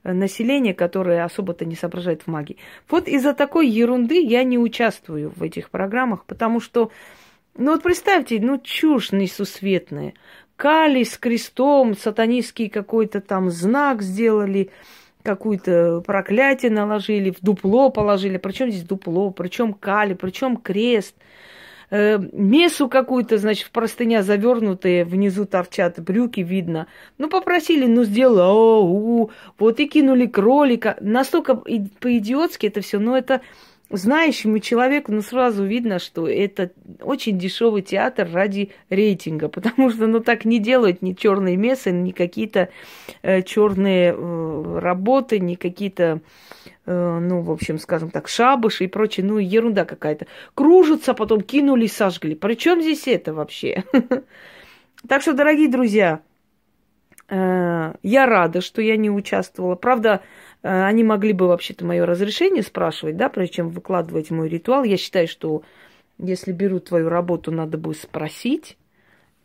населения, 0.02 0.73
которое 0.73 1.25
особо-то 1.25 1.66
не 1.66 1.75
соображает 1.75 2.23
в 2.23 2.26
магии. 2.28 2.57
Вот 2.88 3.07
из-за 3.07 3.35
такой 3.35 3.69
ерунды 3.69 4.23
я 4.23 4.45
не 4.45 4.59
участвую 4.59 5.30
в 5.37 5.42
этих 5.42 5.69
программах, 5.69 6.25
потому 6.25 6.61
что, 6.61 6.90
ну 7.57 7.73
вот 7.73 7.83
представьте, 7.83 8.38
ну 8.40 8.59
чушь 8.59 9.12
несусветная. 9.12 10.14
Кали 10.57 11.04
с 11.04 11.19
крестом, 11.19 11.97
сатанистский 11.97 12.69
какой-то 12.69 13.21
там 13.21 13.50
знак 13.50 14.02
сделали, 14.02 14.71
какую-то 15.22 16.02
проклятие 16.06 16.70
наложили, 16.70 17.30
в 17.30 17.40
дупло 17.40 17.90
положили. 17.90 18.36
Причем 18.38 18.70
здесь 18.70 18.84
дупло, 18.84 19.30
причем 19.30 19.72
кали, 19.74 20.14
причем 20.14 20.56
крест– 20.56 21.14
э, 21.90 22.18
месу 22.32 22.88
какую-то, 22.88 23.38
значит, 23.38 23.66
в 23.66 23.70
простыня 23.70 24.22
завернутые, 24.22 25.04
внизу 25.04 25.44
торчат 25.44 26.00
брюки, 26.00 26.40
видно. 26.40 26.86
Ну, 27.18 27.28
попросили, 27.28 27.86
ну, 27.86 28.04
сделай, 28.04 28.44
о, 28.44 29.30
вот 29.58 29.80
и 29.80 29.88
кинули 29.88 30.26
кролика. 30.26 30.96
Настолько 31.00 31.56
по-идиотски 31.56 32.66
это 32.66 32.80
все, 32.80 32.98
но 32.98 33.16
это 33.16 33.40
знающему 33.90 34.59
человеку, 34.61 35.12
ну, 35.12 35.23
сразу 35.23 35.64
видно, 35.64 35.99
что 35.99 36.28
это 36.28 36.70
очень 37.00 37.38
дешевый 37.38 37.82
театр 37.82 38.28
ради 38.32 38.70
рейтинга, 38.88 39.49
потому 39.50 39.90
что, 39.90 40.06
ну, 40.06 40.20
так 40.20 40.44
не 40.44 40.59
делают 40.59 41.02
ни 41.02 41.12
черные 41.12 41.56
мессы, 41.56 41.90
ни 41.90 42.12
какие-то 42.12 42.70
э, 43.23 43.42
черные 43.42 44.14
э, 44.16 44.78
работы, 44.80 45.38
ни 45.38 45.54
какие-то 45.54 46.20
Э, 46.87 47.18
ну, 47.20 47.40
в 47.42 47.50
общем, 47.50 47.78
скажем 47.78 48.11
так, 48.11 48.26
шабыши 48.26 48.85
и 48.85 48.88
прочее, 48.88 49.25
ну, 49.25 49.38
ерунда 49.38 49.85
какая-то. 49.85 50.26
Кружатся, 50.54 51.14
потом 51.14 51.40
кинули, 51.42 51.87
сожгли. 51.87 52.35
Причем 52.35 52.80
здесь 52.80 53.06
это 53.06 53.32
вообще? 53.32 53.85
Так 55.09 55.23
что, 55.23 55.32
дорогие 55.32 55.70
друзья, 55.70 56.20
э, 57.30 57.94
я 58.02 58.26
рада, 58.26 58.61
что 58.61 58.82
я 58.82 58.99
не 58.99 59.09
участвовала. 59.09 59.75
Правда, 59.75 60.20
они 60.62 61.04
могли 61.04 61.32
бы 61.32 61.46
вообще-то 61.46 61.84
мое 61.84 62.04
разрешение 62.04 62.62
спрашивать, 62.62 63.16
да, 63.16 63.28
прежде 63.28 63.56
чем 63.56 63.70
выкладывать 63.70 64.30
мой 64.30 64.48
ритуал. 64.48 64.84
Я 64.84 64.96
считаю, 64.96 65.28
что 65.28 65.62
если 66.18 66.52
берут 66.52 66.86
твою 66.86 67.08
работу, 67.08 67.50
надо 67.50 67.78
будет 67.78 67.98
спросить 67.98 68.76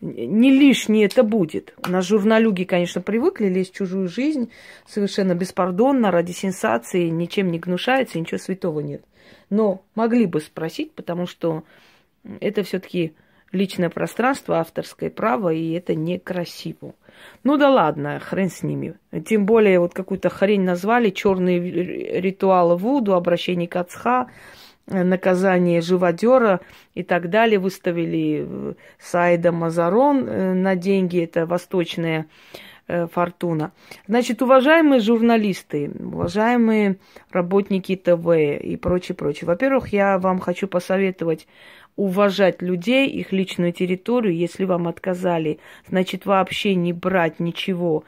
не 0.02 0.52
лишнее 0.52 1.06
это 1.06 1.24
будет. 1.24 1.74
У 1.86 1.90
нас 1.90 2.06
журналюги, 2.06 2.64
конечно, 2.64 3.02
привыкли 3.02 3.48
лезть 3.48 3.74
в 3.74 3.78
чужую 3.78 4.08
жизнь 4.08 4.52
совершенно 4.88 5.36
беспардонно, 5.36 6.12
ради 6.12 6.32
сенсации, 6.32 7.10
ничем 7.10 7.52
не 7.52 7.60
гнушается, 7.60 8.20
ничего 8.20 8.38
святого 8.38 8.82
нет. 8.82 9.04
Но 9.50 9.84
могли 9.96 10.26
бы 10.26 10.42
спросить, 10.42 10.92
потому 10.94 11.28
что 11.28 11.64
это 12.40 12.64
все-таки 12.64 13.14
личное 13.52 13.90
пространство, 13.90 14.60
авторское 14.60 15.10
право, 15.10 15.54
и 15.54 15.72
это 15.72 15.96
некрасиво. 15.96 16.96
Ну 17.44 17.58
да 17.58 17.70
ладно, 17.70 18.20
хрен 18.20 18.50
с 18.50 18.64
ними. 18.64 18.96
Тем 19.26 19.46
более 19.46 19.80
вот 19.80 19.94
какую-то 19.94 20.30
хрень 20.30 20.64
назвали, 20.64 21.10
черные 21.10 22.20
ритуалы 22.20 22.76
Вуду, 22.76 23.14
обращение 23.14 23.68
к 23.68 23.76
Ацха– 23.76 24.28
Э, 24.88 25.04
наказание 25.04 25.82
живодера 25.82 26.62
и 26.94 27.04
так 27.04 27.30
далее. 27.30 27.58
Выставили 27.58 28.46
э, 28.48 28.74
Сайда 29.00 29.52
Мазарон 29.52 30.28
э, 30.28 30.54
на 30.54 30.76
деньги, 30.76 31.24
это 31.24 31.46
восточная 31.46 32.28
фортуна. 32.88 33.72
Значит, 34.08 34.44
уважаемые 34.44 35.02
журналисты, 35.02 35.90
уважаемые 35.90 36.98
работники 37.32 37.96
ТВ 37.96 38.28
и 38.62 38.78
прочее, 38.78 39.16
прочее. 39.16 39.48
Во-первых, 39.48 39.88
я 39.88 40.20
вам 40.20 40.38
хочу 40.40 40.68
посоветовать 40.68 41.48
уважать 41.96 42.62
людей, 42.62 43.08
их 43.10 43.32
личную 43.32 43.72
территорию. 43.74 44.36
Если 44.36 44.66
вам 44.66 44.88
отказали, 44.88 45.60
значит, 45.88 46.26
вообще 46.26 46.76
не 46.76 46.94
брать 46.94 47.40
ничего 47.40 48.04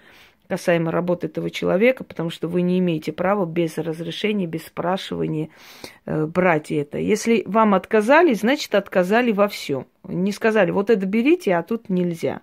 касаемо 0.48 0.92
работы 0.92 1.28
этого 1.28 1.50
человека, 1.50 2.04
потому 2.04 2.30
что 2.30 2.48
вы 2.48 2.62
не 2.62 2.80
имеете 2.80 3.12
права 3.12 3.46
без 3.46 3.78
разрешения, 3.78 4.48
без 4.48 4.66
спрашивания 4.66 5.50
э, 6.06 6.26
брать 6.26 6.72
это. 6.72 6.98
Если 6.98 7.44
вам 7.46 7.74
отказали, 7.74 8.34
значит 8.34 8.74
отказали 8.74 9.32
во 9.32 9.48
всем. 9.48 9.88
Не 10.08 10.32
сказали, 10.32 10.72
вот 10.72 10.90
это 10.90 11.06
берите, 11.06 11.54
а 11.56 11.64
тут 11.64 11.90
нельзя. 11.90 12.42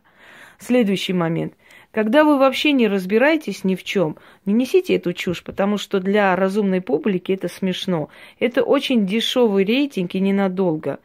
Следующий 0.59 1.15
момент. 1.15 1.55
Когда 1.91 2.25
вы 2.25 2.39
вообще 2.39 2.73
не 2.73 2.89
разбираетесь 2.89 3.63
ни 3.63 3.77
в 3.77 3.85
чем, 3.85 4.17
не 4.47 4.53
несите 4.53 4.97
эту 4.97 5.13
чушь, 5.13 5.45
потому 5.45 5.79
что 5.79 6.01
для 6.01 6.35
разумной 6.35 6.81
публики 6.81 7.33
это 7.33 7.49
смешно. 7.49 8.09
Это 8.41 8.63
очень 8.63 9.07
дешевый 9.07 9.65
рейтинг 9.65 10.15
и 10.15 10.21
ненадолго. 10.21 10.99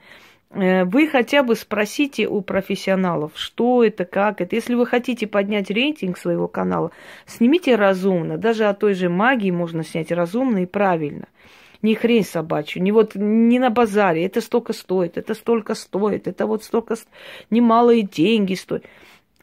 Э, 0.51 0.84
вы 0.86 1.08
хотя 1.08 1.44
бы 1.44 1.56
спросите 1.56 2.27
у 2.27 2.41
профессионалов, 2.41 3.34
что 3.36 3.84
это, 3.84 4.06
как 4.06 4.41
это. 4.41 4.56
Если 4.56 4.75
вы 4.75 4.86
хотите 4.86 5.27
поднять 5.27 5.70
рейтинг 5.70 6.18
своего 6.18 6.48
канала, 6.48 6.91
снимите 7.25 7.75
разумно. 7.75 8.38
Даже 8.38 8.65
о 8.65 8.74
той 8.74 8.94
же 8.94 9.10
магии 9.10 9.51
можно 9.51 9.84
снять 9.84 10.12
разумно 10.12 10.63
и 10.63 10.65
правильно. 10.65 11.27
Не 11.82 11.96
хрень 11.96 12.25
собачью, 12.25 12.84
не 12.84 12.91
вот 12.91 13.15
не 13.15 13.58
на 13.58 13.70
базаре. 13.70 14.25
Это 14.25 14.41
столько 14.41 14.74
стоит, 14.74 15.18
это 15.18 15.34
столько 15.34 15.75
стоит, 15.75 16.27
это 16.27 16.46
вот 16.46 16.63
столько 16.63 16.96
немалые 17.50 18.01
деньги 18.01 18.56
стоит 18.56 18.86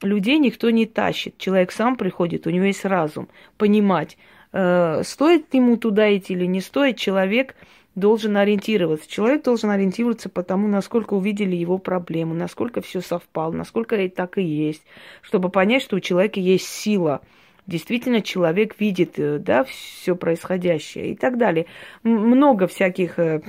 людей 0.02 0.38
никто 0.38 0.70
не 0.70 0.86
тащит. 0.86 1.38
Человек 1.38 1.72
сам 1.72 1.96
приходит, 1.96 2.46
у 2.46 2.50
него 2.50 2.64
есть 2.64 2.84
разум, 2.84 3.28
понимать, 3.56 4.16
э, 4.52 5.02
стоит 5.04 5.52
ему 5.54 5.76
туда 5.76 6.14
идти 6.16 6.34
или 6.34 6.46
не 6.46 6.60
стоит, 6.60 6.96
человек 6.96 7.54
должен 7.96 8.36
ориентироваться. 8.36 9.10
Человек 9.10 9.42
должен 9.42 9.70
ориентироваться 9.70 10.28
по 10.28 10.44
тому, 10.44 10.68
насколько 10.68 11.14
увидели 11.14 11.56
его 11.56 11.78
проблему, 11.78 12.34
насколько 12.34 12.80
все 12.80 13.00
совпало, 13.00 13.52
насколько 13.52 13.96
и 13.96 14.08
так 14.08 14.38
и 14.38 14.42
есть, 14.42 14.82
чтобы 15.22 15.48
понять, 15.48 15.82
что 15.82 15.96
у 15.96 16.00
человека 16.00 16.38
есть 16.38 16.68
сила. 16.68 17.22
Действительно, 17.66 18.20
человек 18.20 18.78
видит, 18.78 19.18
э, 19.18 19.38
да, 19.38 19.64
все 19.64 20.14
происходящее 20.14 21.12
и 21.12 21.16
так 21.16 21.36
далее. 21.36 21.66
Много 22.04 22.68
всяких 22.68 23.18
э, 23.18 23.42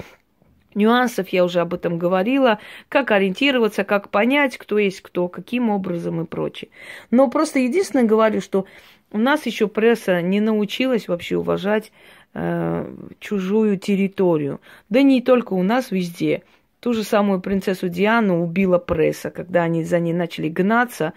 нюансов, 0.75 1.29
я 1.29 1.43
уже 1.43 1.59
об 1.59 1.73
этом 1.73 1.97
говорила, 1.97 2.59
как 2.89 3.11
ориентироваться, 3.11 3.83
как 3.83 4.09
понять, 4.09 4.57
кто 4.57 4.77
есть 4.77 5.01
кто, 5.01 5.27
каким 5.27 5.69
образом 5.69 6.21
и 6.21 6.25
прочее. 6.25 6.69
Но 7.11 7.29
просто 7.29 7.59
единственное 7.59 8.05
говорю, 8.05 8.41
что 8.41 8.65
у 9.11 9.17
нас 9.17 9.45
еще 9.45 9.67
пресса 9.67 10.21
не 10.21 10.39
научилась 10.41 11.07
вообще 11.07 11.37
уважать 11.37 11.91
э, 12.33 12.93
чужую 13.19 13.77
территорию. 13.77 14.59
Да 14.89 15.01
не 15.01 15.21
только 15.21 15.53
у 15.53 15.63
нас, 15.63 15.91
везде. 15.91 16.43
Ту 16.79 16.93
же 16.93 17.03
самую 17.03 17.41
принцессу 17.41 17.89
Диану 17.89 18.43
убила 18.43 18.77
пресса, 18.77 19.31
когда 19.31 19.63
они 19.63 19.83
за 19.83 19.99
ней 19.99 20.13
начали 20.13 20.49
гнаться 20.49 21.13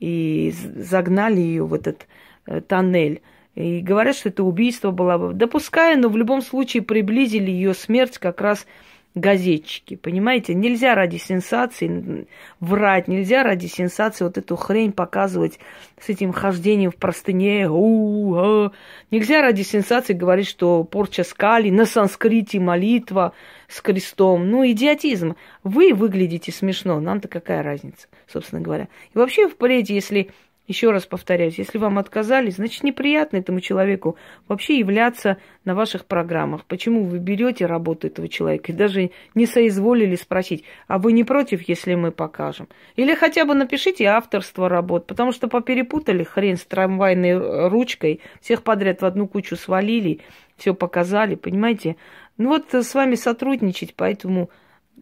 и 0.00 0.52
загнали 0.76 1.40
ее 1.40 1.64
в 1.64 1.74
этот 1.74 2.06
э, 2.46 2.60
тоннель. 2.60 3.22
И 3.54 3.80
говорят, 3.80 4.16
что 4.16 4.30
это 4.30 4.42
убийство 4.42 4.90
было. 4.90 5.32
Допускаю, 5.32 6.00
но 6.00 6.08
в 6.08 6.16
любом 6.16 6.42
случае 6.42 6.82
приблизили 6.82 7.50
ее 7.50 7.74
смерть 7.74 8.18
как 8.18 8.40
раз 8.40 8.66
газетчики, 9.14 9.94
понимаете? 9.94 10.54
Нельзя 10.54 10.94
ради 10.94 11.16
сенсации 11.16 12.26
врать, 12.60 13.06
нельзя 13.06 13.44
ради 13.44 13.66
сенсации 13.66 14.24
вот 14.24 14.38
эту 14.38 14.56
хрень 14.56 14.92
показывать 14.92 15.60
с 16.00 16.08
этим 16.08 16.32
хождением 16.32 16.90
в 16.90 16.96
простыне. 16.96 17.68
У-у-у. 17.68 18.72
Нельзя 19.10 19.42
ради 19.42 19.62
сенсации 19.62 20.14
говорить, 20.14 20.48
что 20.48 20.82
порча 20.84 21.22
скали, 21.22 21.70
на 21.70 21.86
санскрите 21.86 22.58
молитва 22.58 23.32
с 23.68 23.80
крестом. 23.80 24.50
Ну, 24.50 24.66
идиотизм. 24.66 25.36
Вы 25.62 25.94
выглядите 25.94 26.50
смешно, 26.50 27.00
нам-то 27.00 27.28
какая 27.28 27.62
разница, 27.62 28.08
собственно 28.26 28.60
говоря. 28.60 28.88
И 29.14 29.18
вообще 29.18 29.48
впредь, 29.48 29.90
если 29.90 30.30
еще 30.66 30.90
раз 30.90 31.04
повторяюсь, 31.04 31.58
если 31.58 31.76
вам 31.78 31.98
отказали, 31.98 32.50
значит 32.50 32.82
неприятно 32.84 33.36
этому 33.36 33.60
человеку 33.60 34.16
вообще 34.48 34.78
являться 34.78 35.36
на 35.64 35.74
ваших 35.74 36.06
программах. 36.06 36.64
Почему 36.64 37.04
вы 37.04 37.18
берете 37.18 37.66
работу 37.66 38.06
этого 38.06 38.28
человека 38.28 38.72
и 38.72 38.74
даже 38.74 39.10
не 39.34 39.46
соизволили 39.46 40.16
спросить, 40.16 40.64
а 40.88 40.98
вы 40.98 41.12
не 41.12 41.22
против, 41.22 41.68
если 41.68 41.94
мы 41.94 42.12
покажем? 42.12 42.68
Или 42.96 43.14
хотя 43.14 43.44
бы 43.44 43.54
напишите 43.54 44.06
авторство 44.06 44.68
работ, 44.68 45.06
потому 45.06 45.32
что 45.32 45.48
поперепутали 45.48 46.24
хрен 46.24 46.56
с 46.56 46.64
трамвайной 46.64 47.68
ручкой, 47.68 48.20
всех 48.40 48.62
подряд 48.62 49.02
в 49.02 49.04
одну 49.04 49.28
кучу 49.28 49.56
свалили, 49.56 50.20
все 50.56 50.74
показали, 50.74 51.34
понимаете? 51.34 51.96
Ну 52.38 52.48
вот 52.48 52.72
с 52.72 52.94
вами 52.94 53.16
сотрудничать, 53.16 53.94
поэтому 53.94 54.50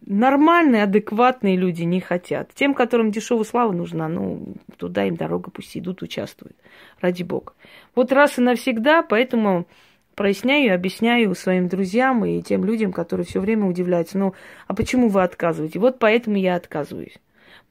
нормальные, 0.05 0.83
адекватные 0.83 1.55
люди 1.55 1.83
не 1.83 1.99
хотят. 1.99 2.53
Тем, 2.53 2.73
которым 2.73 3.11
дешевая 3.11 3.43
слава 3.43 3.71
нужна, 3.71 4.07
ну, 4.07 4.55
туда 4.77 5.05
им 5.05 5.15
дорога 5.15 5.51
пусть 5.51 5.77
идут, 5.77 6.01
участвуют. 6.01 6.55
Ради 7.01 7.23
бога. 7.23 7.53
Вот 7.95 8.11
раз 8.11 8.37
и 8.37 8.41
навсегда, 8.41 9.01
поэтому 9.01 9.67
проясняю 10.15 10.65
и 10.65 10.69
объясняю 10.69 11.33
своим 11.35 11.67
друзьям 11.67 12.23
и 12.25 12.41
тем 12.41 12.63
людям, 12.65 12.91
которые 12.91 13.25
все 13.25 13.39
время 13.39 13.65
удивляются, 13.65 14.17
ну, 14.17 14.33
а 14.67 14.73
почему 14.73 15.07
вы 15.09 15.23
отказываете? 15.23 15.79
Вот 15.79 15.99
поэтому 15.99 16.37
я 16.37 16.55
отказываюсь. 16.55 17.17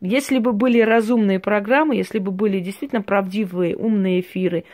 Если 0.00 0.38
бы 0.38 0.52
были 0.52 0.80
разумные 0.80 1.38
программы, 1.38 1.94
если 1.94 2.18
бы 2.18 2.32
были 2.32 2.58
действительно 2.58 3.02
правдивые, 3.02 3.76
умные 3.76 4.20
эфиры, 4.20 4.64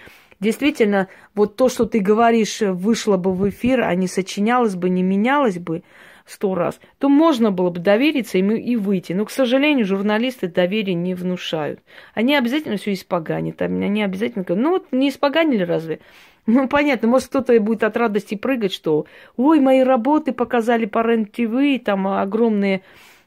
действительно, 0.40 1.09
вот 1.35 1.57
то, 1.57 1.68
что 1.68 1.85
ты 1.85 2.01
говоришь, 2.01 2.61
вышло 2.61 3.18
бы 3.18 3.35
в 3.35 3.49
эфир, 3.49 3.83
а 3.83 3.94
не 3.94 4.07
сочинялось 4.07 4.75
бы, 4.75 4.88
не 4.88 5.03
менялось 5.03 5.59
бы, 5.59 5.83
сто 6.29 6.55
раз, 6.55 6.79
то 6.99 7.09
можно 7.09 7.51
было 7.51 7.71
бы 7.71 7.81
довериться 7.81 8.38
им 8.38 8.51
и 8.51 8.77
выйти. 8.77 9.12
Но, 9.12 9.25
к 9.25 9.31
сожалению, 9.31 9.87
журналисты 9.87 10.49
доверия 10.49 10.95
не 10.95 11.14
внушают. 11.14 11.81
Они 12.14 12.37
обязательно 12.37 12.77
все 12.77 12.93
испоганят. 12.93 13.62
Они 13.62 14.03
обязательно 14.03 14.45
говорят, 14.45 14.64
ну 14.64 14.71
вот 14.71 14.87
не 14.93 15.09
испоганили 15.09 15.62
разве? 15.62 16.01
Ну, 16.51 16.67
понятно, 16.67 17.09
может, 17.09 17.29
кто-то 17.29 17.61
будет 17.61 17.83
от 17.83 17.95
радости 17.99 18.35
прыгать, 18.35 18.73
что 18.73 19.05
ой, 19.37 19.61
мои 19.61 19.83
работы 19.83 20.33
показали 20.33 20.87
по 20.87 21.01
РЕН-ТВ, 21.01 21.85
там 21.85 22.09
огромные 22.09 22.81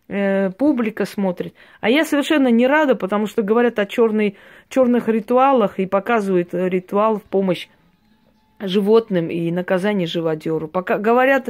э, 0.07 0.49
публика 0.49 1.05
смотрит. 1.05 1.53
А 1.81 1.89
я 1.91 2.03
совершенно 2.03 2.47
не 2.47 2.65
рада, 2.65 2.95
потому 2.95 3.27
что 3.27 3.43
говорят 3.43 3.77
о 3.77 3.85
черных 3.85 5.07
ритуалах 5.07 5.77
и 5.77 5.85
показывают 5.85 6.49
ритуал 6.51 7.19
в 7.19 7.23
помощь 7.23 7.67
животным 8.61 9.29
и 9.29 9.51
наказание 9.51 10.07
живодеру. 10.07 10.67
Пока 10.67 10.97
говорят 10.97 11.49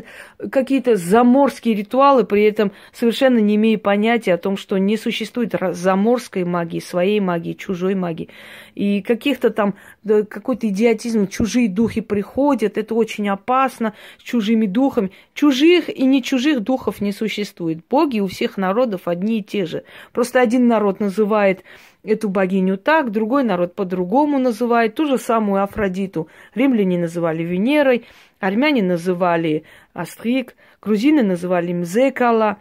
какие-то 0.52 0.96
заморские 0.96 1.76
ритуалы, 1.76 2.24
при 2.24 2.44
этом 2.44 2.72
совершенно 2.94 3.40
не 3.40 3.56
имея 3.56 3.78
понятия 3.78 4.34
о 4.34 4.38
том, 4.38 4.58
что 4.58 4.78
не 4.78 4.98
существует 4.98 5.54
заморской 5.72 6.44
магии, 6.44 6.80
своей 6.80 7.20
магии, 7.20 7.54
чужой 7.54 7.96
магии. 7.96 8.30
И 8.76 9.02
каких-то 9.02 9.50
там 9.50 9.76
да, 10.04 10.24
какой-то 10.24 10.68
идиотизм, 10.68 11.28
чужие 11.28 11.70
духи 11.70 12.02
приходят, 12.02 12.78
это 12.78 12.96
очень 12.96 13.30
опасно, 13.30 13.94
с 14.18 14.24
чужими 14.24 14.66
духами. 14.66 15.12
Чужих 15.34 15.90
и 15.90 16.06
не 16.06 16.24
чужих 16.24 16.62
духов 16.62 17.02
не 17.02 17.12
существует. 17.12 17.80
Боги 17.90 18.20
у 18.20 18.28
всех 18.28 18.58
народов 18.58 19.08
одни 19.08 19.40
и 19.40 19.44
те 19.44 19.66
же. 19.66 19.84
Просто 20.14 20.40
один 20.40 20.68
народ 20.68 21.00
называет 21.00 21.64
эту 22.04 22.30
богиню 22.30 22.78
так, 22.78 23.12
другой 23.12 23.44
народ 23.44 23.76
по-другому 23.76 24.40
называет, 24.40 24.96
ту 24.96 25.06
же 25.06 25.18
самую 25.18 25.64
Афродиту. 25.64 26.28
Римляне 26.56 26.98
называли 26.98 27.44
Венерой, 27.44 28.06
армяне 28.40 28.84
называли 28.84 29.64
Астрик, 29.94 30.56
грузины 30.82 31.24
называли 31.24 31.74
Мзекала, 31.74 32.58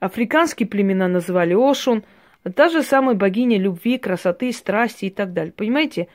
африканские 0.00 0.68
племена 0.68 1.08
называли 1.08 1.54
Ошун, 1.54 2.04
та 2.54 2.68
же 2.68 2.82
самая 2.82 3.14
богиня 3.14 3.58
любви, 3.58 3.98
красоты, 3.98 4.52
страсти 4.52 5.06
и 5.06 5.10
так 5.10 5.32
далее. 5.32 5.52
Понимаете? 5.52 6.08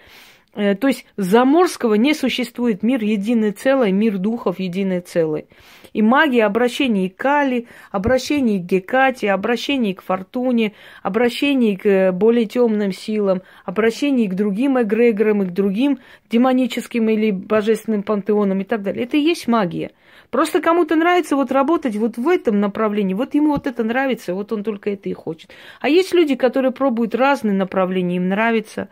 Э, 0.56 0.76
то 0.76 0.88
есть 0.88 1.06
заморского 1.18 1.96
не 1.96 2.14
существует. 2.14 2.84
Мир 2.84 3.04
единый 3.04 3.52
целый, 3.52 3.92
мир 3.92 4.18
духов 4.18 4.60
единый 4.60 5.02
целый. 5.02 5.48
И 5.94 6.02
магия 6.02 6.46
обращений 6.46 7.10
к 7.10 7.18
Кали, 7.18 7.68
обращений 7.92 8.60
к 8.60 8.64
Гекате, 8.64 9.32
обращений 9.32 9.94
к 9.94 10.02
Фортуне, 10.02 10.74
обращений 11.02 11.76
к 11.76 11.86
э, 11.86 12.12
более 12.12 12.46
темным 12.46 12.92
силам, 12.92 13.42
обращений 13.66 14.28
к 14.28 14.36
другим 14.36 14.80
эгрегорам 14.82 15.44
и 15.44 15.46
к 15.48 15.52
другим 15.52 16.00
демоническим 16.30 17.10
или 17.10 17.32
божественным 17.32 18.04
пантеонам 18.04 18.62
и 18.62 18.64
так 18.64 18.84
далее. 18.84 19.06
Это 19.06 19.18
и 19.18 19.22
есть 19.22 19.48
магия. 19.48 19.92
Просто 20.30 20.62
кому-то 20.62 20.96
нравится 20.96 21.36
вот 21.36 21.52
работать 21.52 21.96
вот 21.96 22.18
в 22.18 22.28
этом 22.28 22.60
направлении, 22.60 23.14
вот 23.14 23.36
ему 23.36 23.52
вот 23.52 23.68
это 23.68 23.84
нравится, 23.84 24.34
вот 24.34 24.52
он 24.52 24.64
только 24.64 24.90
это 24.92 25.10
и 25.10 25.14
хочет. 25.14 25.52
А 25.80 25.90
есть 25.90 26.14
люди, 26.14 26.36
которые 26.36 26.72
пробуют 26.72 27.14
разные 27.14 27.54
направления, 27.54 28.16
им 28.16 28.30
нравится. 28.30 28.90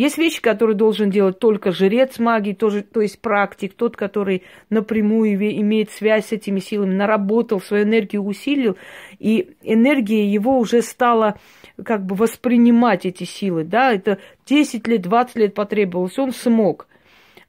Есть 0.00 0.16
вещи, 0.16 0.40
которые 0.40 0.74
должен 0.74 1.10
делать 1.10 1.38
только 1.38 1.72
жрец 1.72 2.18
магии, 2.18 2.54
тоже, 2.54 2.80
то 2.80 3.02
есть 3.02 3.20
практик, 3.20 3.74
тот, 3.74 3.98
который 3.98 4.44
напрямую 4.70 5.34
имеет 5.34 5.90
связь 5.90 6.28
с 6.28 6.32
этими 6.32 6.58
силами, 6.58 6.94
наработал 6.94 7.60
свою 7.60 7.84
энергию, 7.84 8.24
усилил, 8.24 8.78
и 9.18 9.50
энергия 9.62 10.24
его 10.24 10.58
уже 10.58 10.80
стала 10.80 11.38
как 11.84 12.06
бы 12.06 12.14
воспринимать 12.14 13.04
эти 13.04 13.24
силы, 13.24 13.64
да, 13.64 13.92
это 13.92 14.16
10 14.46 14.88
лет, 14.88 15.02
20 15.02 15.36
лет 15.36 15.54
потребовалось, 15.54 16.18
он 16.18 16.32
смог. 16.32 16.88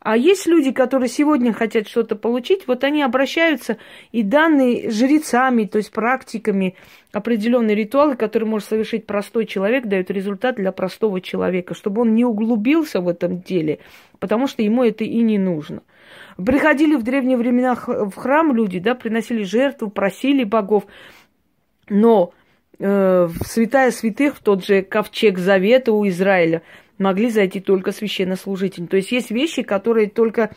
А 0.04 0.18
есть 0.18 0.48
люди, 0.48 0.72
которые 0.72 1.10
сегодня 1.10 1.54
хотят 1.54 1.88
что-то 1.88 2.16
получить, 2.16 2.68
вот 2.68 2.84
они 2.84 3.04
обращаются 3.04 3.78
и 4.12 4.24
данные 4.24 4.90
жрецами, 4.90 5.66
то 5.66 5.78
есть 5.78 5.92
практиками, 5.92 6.76
определенные 7.12 7.76
ритуалы, 7.76 8.16
которые 8.16 8.50
может 8.50 8.68
совершить 8.68 9.06
простой 9.06 9.46
человек, 9.46 9.86
дают 9.86 10.10
результат 10.10 10.56
для 10.56 10.72
простого 10.72 11.22
человека, 11.22 11.76
чтобы 11.76 12.02
он 12.02 12.16
не 12.16 12.26
углубился 12.26 13.00
в 13.00 13.08
этом 13.08 13.42
деле, 13.42 13.78
потому 14.20 14.48
что 14.48 14.64
ему 14.64 14.84
это 14.84 15.04
и 15.04 15.22
не 15.22 15.38
нужно. 15.38 15.84
Приходили 16.36 16.96
в 16.96 17.04
древние 17.04 17.38
времена 17.38 17.76
в 17.76 18.16
храм 18.16 18.56
люди, 18.56 18.80
да, 18.80 18.96
приносили 18.96 19.44
жертву, 19.44 19.92
просили 19.92 20.44
богов, 20.44 20.86
но 21.90 22.34
э, 22.80 23.28
святая 23.46 23.92
святых, 23.92 24.38
в 24.38 24.40
тот 24.40 24.66
же 24.66 24.82
ковчег 24.82 25.38
завета 25.38 25.92
у 25.92 26.08
Израиля, 26.08 26.64
могли 27.02 27.30
зайти 27.30 27.60
только 27.60 27.92
священнослужители. 27.92 28.86
То 28.86 28.98
есть 28.98 29.12
есть 29.12 29.32
вещи, 29.32 29.64
которые 29.64 30.08
только 30.08 30.52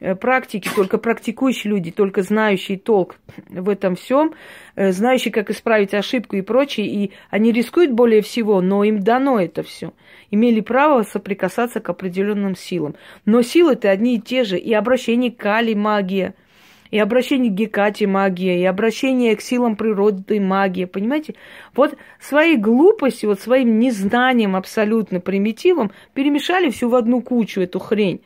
э, 0.00 0.16
практики, 0.16 0.68
только 0.74 0.98
практикующие 0.98 1.70
люди, 1.70 1.92
только 1.92 2.22
знающие 2.22 2.78
толк 2.78 3.16
в 3.48 3.68
этом 3.68 3.94
всем, 3.94 4.34
э, 4.74 4.90
знающие, 4.90 5.32
как 5.32 5.50
исправить 5.50 5.94
ошибку 5.94 6.36
и 6.36 6.42
прочее, 6.42 6.86
и 6.86 7.12
они 7.30 7.52
рискуют 7.52 7.92
более 7.92 8.22
всего, 8.22 8.60
но 8.60 8.82
им 8.82 9.00
дано 9.00 9.40
это 9.40 9.62
все. 9.62 9.92
Имели 10.32 10.60
право 10.60 11.02
соприкасаться 11.02 11.80
к 11.80 11.88
определенным 11.88 12.56
силам. 12.56 12.96
Но 13.24 13.42
силы-то 13.42 13.90
одни 13.90 14.16
и 14.16 14.20
те 14.20 14.44
же, 14.44 14.58
и 14.58 14.72
обращение 14.72 15.30
к 15.30 15.36
Кали 15.36 15.74
магия– 15.74 16.34
и 16.90 16.98
обращение 16.98 17.50
к 17.50 17.54
Гекате 17.54 18.06
магия, 18.06 18.60
и 18.60 18.64
обращение 18.64 19.36
к 19.36 19.40
силам 19.40 19.76
природы 19.76 20.40
магия, 20.40 20.86
понимаете? 20.86 21.34
Вот 21.74 21.96
своей 22.20 22.56
глупостью, 22.56 23.30
вот 23.30 23.40
своим 23.40 23.78
незнанием 23.78 24.56
абсолютно 24.56 25.20
примитивом 25.20 25.92
перемешали 26.14 26.70
всю 26.70 26.88
в 26.88 26.94
одну 26.94 27.22
кучу 27.22 27.60
эту 27.60 27.78
хрень. 27.78 28.20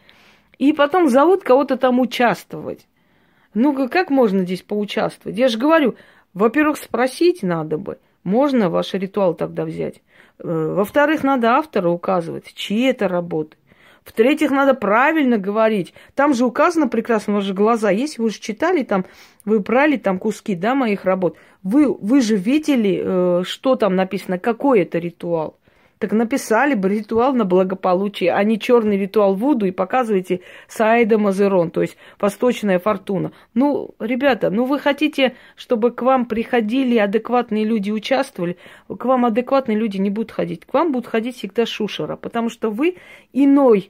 И 0.59 0.73
потом 0.73 1.09
зовут 1.09 1.43
кого-то 1.43 1.77
там 1.77 2.01
участвовать. 2.01 2.87
Ну, 3.53 3.89
как 3.89 4.11
можно 4.11 4.45
здесь 4.45 4.63
поучаствовать? 4.63 5.39
Я 5.39 5.49
же 5.49 5.59
говорю, 5.59 5.97
во-первых, 6.33 6.79
спросить 6.79 7.43
надо 7.43 7.79
бы, 7.79 7.99
можно 8.25 8.71
ваш 8.71 8.95
ритуал 8.95 9.35
тогда 9.35 9.65
взять. 9.65 10.03
Э, 10.39 10.75
во-вторых, 10.77 11.23
надо 11.23 11.53
автора 11.53 11.91
указывать, 11.91 12.53
чьи 12.55 12.87
это 12.87 13.09
работы. 13.09 13.57
В-третьих, 14.05 14.51
надо 14.51 14.75
правильно 14.75 15.39
говорить. 15.39 15.95
Там 16.15 16.35
же 16.35 16.45
указано 16.45 16.89
прекрасно, 16.89 17.33
у 17.33 17.37
вас 17.37 17.45
же 17.45 17.55
глаза 17.55 17.91
есть, 17.91 18.19
вы 18.19 18.29
же 18.29 18.39
читали 18.39 18.83
там, 18.83 19.07
вы 19.47 19.61
брали 19.61 19.97
там 19.97 20.19
куски, 20.19 20.55
да, 20.55 20.75
моих 20.75 21.05
работ. 21.05 21.39
Вы, 21.63 21.91
вы 21.93 22.21
же 22.21 22.37
видели, 22.37 23.03
э, 23.03 23.43
что 23.45 23.77
там 23.77 23.97
написано, 23.97 24.39
какой 24.39 24.81
это 24.81 24.99
ритуал. 24.99 25.59
Так 26.05 26.13
написали 26.13 26.75
бы 26.75 26.91
ритуал 26.91 27.33
на 27.33 27.47
благополучие, 27.47 28.31
а 28.31 28.45
не 28.45 28.61
черный 28.61 28.99
ритуал 28.99 29.35
Вуду 29.35 29.65
и 29.65 29.71
показываете 29.71 30.43
Саида 30.69 31.17
Мазерон, 31.17 31.71
то 31.71 31.81
есть 31.81 31.97
восточная 32.21 32.79
фортуна. 32.79 33.33
Ну, 33.55 33.95
ребята, 33.99 34.51
ну 34.51 34.67
вы 34.67 34.79
хотите, 34.79 35.35
чтобы 35.57 35.93
к 35.93 36.03
вам 36.03 36.27
приходили 36.27 36.99
адекватные 36.99 37.65
люди, 37.65 37.91
участвовали, 37.91 38.59
к 38.87 39.03
вам 39.03 39.25
адекватные 39.25 39.79
люди 39.79 39.97
не 39.97 40.11
будут 40.11 40.33
ходить. 40.33 40.67
К 40.67 40.75
вам 40.75 40.93
будут 40.93 41.07
ходить 41.07 41.39
всегда 41.39 41.65
шушера, 41.65 42.17
потому 42.17 42.51
что 42.51 42.69
вы 42.69 42.97
иной 43.33 43.89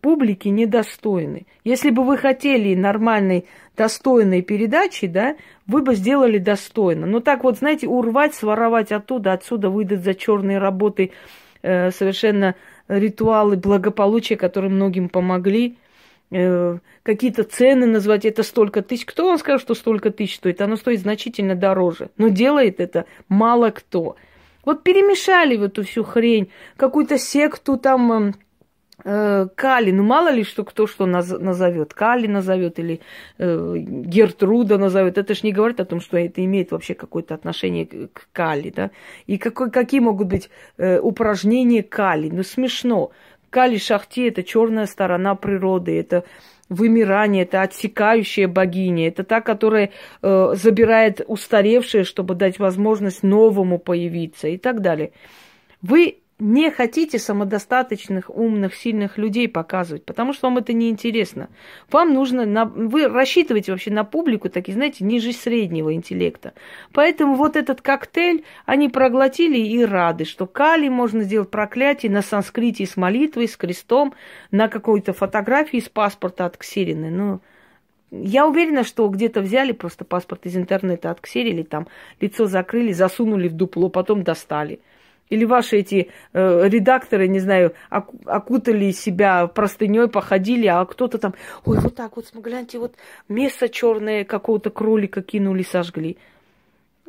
публики 0.00 0.46
недостойны. 0.46 1.46
Если 1.64 1.90
бы 1.90 2.04
вы 2.04 2.18
хотели 2.18 2.76
нормальной, 2.76 3.46
достойной 3.76 4.42
передачи, 4.42 5.08
да, 5.08 5.36
вы 5.66 5.82
бы 5.82 5.94
сделали 5.94 6.38
достойно. 6.38 7.06
Но 7.06 7.18
так 7.18 7.42
вот, 7.42 7.58
знаете, 7.58 7.88
урвать, 7.88 8.34
своровать 8.34 8.92
оттуда, 8.92 9.32
отсюда 9.32 9.70
выдать 9.70 10.04
за 10.04 10.14
черные 10.14 10.58
работы 10.58 11.10
Э, 11.62 11.90
совершенно 11.90 12.54
ритуалы 12.88 13.56
благополучия, 13.56 14.36
которые 14.36 14.70
многим 14.70 15.08
помогли, 15.08 15.76
э, 16.30 16.78
какие-то 17.02 17.44
цены 17.44 17.86
назвать, 17.86 18.24
это 18.24 18.42
столько 18.42 18.82
тысяч. 18.82 19.06
Кто 19.06 19.26
вам 19.26 19.38
скажет, 19.38 19.62
что 19.62 19.74
столько 19.74 20.10
тысяч 20.10 20.36
стоит? 20.36 20.60
Оно 20.60 20.76
стоит 20.76 21.00
значительно 21.00 21.54
дороже. 21.54 22.10
Но 22.16 22.28
делает 22.28 22.80
это 22.80 23.06
мало 23.28 23.70
кто. 23.70 24.16
Вот 24.64 24.82
перемешали 24.82 25.56
в 25.56 25.62
эту 25.64 25.82
всю 25.84 26.04
хрень, 26.04 26.50
какую-то 26.76 27.18
секту 27.18 27.76
там 27.76 28.12
эм, 28.12 28.34
Кали, 29.02 29.92
ну 29.92 30.02
мало 30.02 30.30
ли 30.30 30.42
что 30.42 30.64
кто 30.64 30.88
что 30.88 31.06
назовет, 31.06 31.94
Кали 31.94 32.26
назовет 32.26 32.80
или 32.80 33.00
э, 33.38 33.74
Гертруда 33.78 34.76
назовет, 34.76 35.18
это 35.18 35.34
ж 35.34 35.44
не 35.44 35.52
говорит 35.52 35.78
о 35.78 35.84
том, 35.84 36.00
что 36.00 36.16
это 36.16 36.44
имеет 36.44 36.72
вообще 36.72 36.94
какое-то 36.94 37.34
отношение 37.34 37.86
к 37.86 38.28
Кали, 38.32 38.70
да? 38.70 38.90
И 39.26 39.38
какой, 39.38 39.70
какие 39.70 40.00
могут 40.00 40.26
быть 40.26 40.50
э, 40.78 40.98
упражнения 40.98 41.84
Кали? 41.84 42.28
Ну 42.28 42.42
смешно. 42.42 43.12
Кали 43.50 43.78
Шахти 43.78 44.28
это 44.28 44.42
черная 44.42 44.86
сторона 44.86 45.36
природы, 45.36 45.98
это 45.98 46.24
вымирание, 46.68 47.44
это 47.44 47.62
отсекающая 47.62 48.48
богиня, 48.48 49.08
это 49.08 49.22
та, 49.22 49.40
которая 49.40 49.90
э, 50.22 50.50
забирает 50.54 51.20
устаревшее, 51.26 52.02
чтобы 52.02 52.34
дать 52.34 52.58
возможность 52.58 53.22
новому 53.22 53.78
появиться 53.78 54.48
и 54.48 54.58
так 54.58 54.80
далее. 54.80 55.12
Вы 55.82 56.18
не 56.38 56.70
хотите 56.70 57.18
самодостаточных, 57.18 58.30
умных, 58.30 58.74
сильных 58.76 59.18
людей 59.18 59.48
показывать, 59.48 60.04
потому 60.04 60.32
что 60.32 60.46
вам 60.46 60.58
это 60.58 60.72
не 60.72 60.88
интересно. 60.88 61.48
Вам 61.90 62.14
нужно, 62.14 62.46
на, 62.46 62.64
вы 62.64 63.08
рассчитываете 63.08 63.72
вообще 63.72 63.90
на 63.90 64.04
публику, 64.04 64.48
такие, 64.48 64.74
знаете, 64.74 65.04
ниже 65.04 65.32
среднего 65.32 65.92
интеллекта. 65.92 66.52
Поэтому 66.92 67.34
вот 67.34 67.56
этот 67.56 67.80
коктейль 67.82 68.44
они 68.66 68.88
проглотили 68.88 69.58
и 69.58 69.84
рады, 69.84 70.24
что 70.24 70.46
Кали 70.46 70.88
можно 70.88 71.22
сделать 71.22 71.50
проклятие 71.50 72.12
на 72.12 72.22
санскрите 72.22 72.86
с 72.86 72.96
молитвой, 72.96 73.48
с 73.48 73.56
крестом, 73.56 74.14
на 74.52 74.68
какой-то 74.68 75.12
фотографии 75.12 75.80
с 75.80 75.88
паспорта 75.88 76.46
от 76.46 76.56
Ксерины. 76.56 77.10
Ну, 77.10 77.40
я 78.12 78.46
уверена, 78.46 78.84
что 78.84 79.08
где-то 79.08 79.40
взяли 79.40 79.72
просто 79.72 80.04
паспорт 80.04 80.46
из 80.46 80.56
интернета, 80.56 81.10
отксерили 81.10 81.62
там, 81.62 81.88
лицо 82.20 82.46
закрыли, 82.46 82.92
засунули 82.92 83.48
в 83.48 83.54
дупло, 83.54 83.88
потом 83.90 84.22
достали. 84.22 84.80
Или 85.30 85.44
ваши 85.44 85.78
эти 85.78 86.10
э, 86.32 86.68
редакторы, 86.68 87.28
не 87.28 87.40
знаю, 87.40 87.74
окутали 87.90 88.90
себя 88.92 89.46
простыней, 89.46 90.08
походили, 90.08 90.66
а 90.66 90.84
кто-то 90.84 91.18
там, 91.18 91.34
ой, 91.64 91.78
вот 91.78 91.94
так 91.94 92.16
вот, 92.16 92.26
гляньте, 92.34 92.78
вот 92.78 92.94
место 93.28 93.68
черное 93.68 94.24
какого-то 94.24 94.70
кролика 94.70 95.22
кинули, 95.22 95.62
сожгли. 95.62 96.16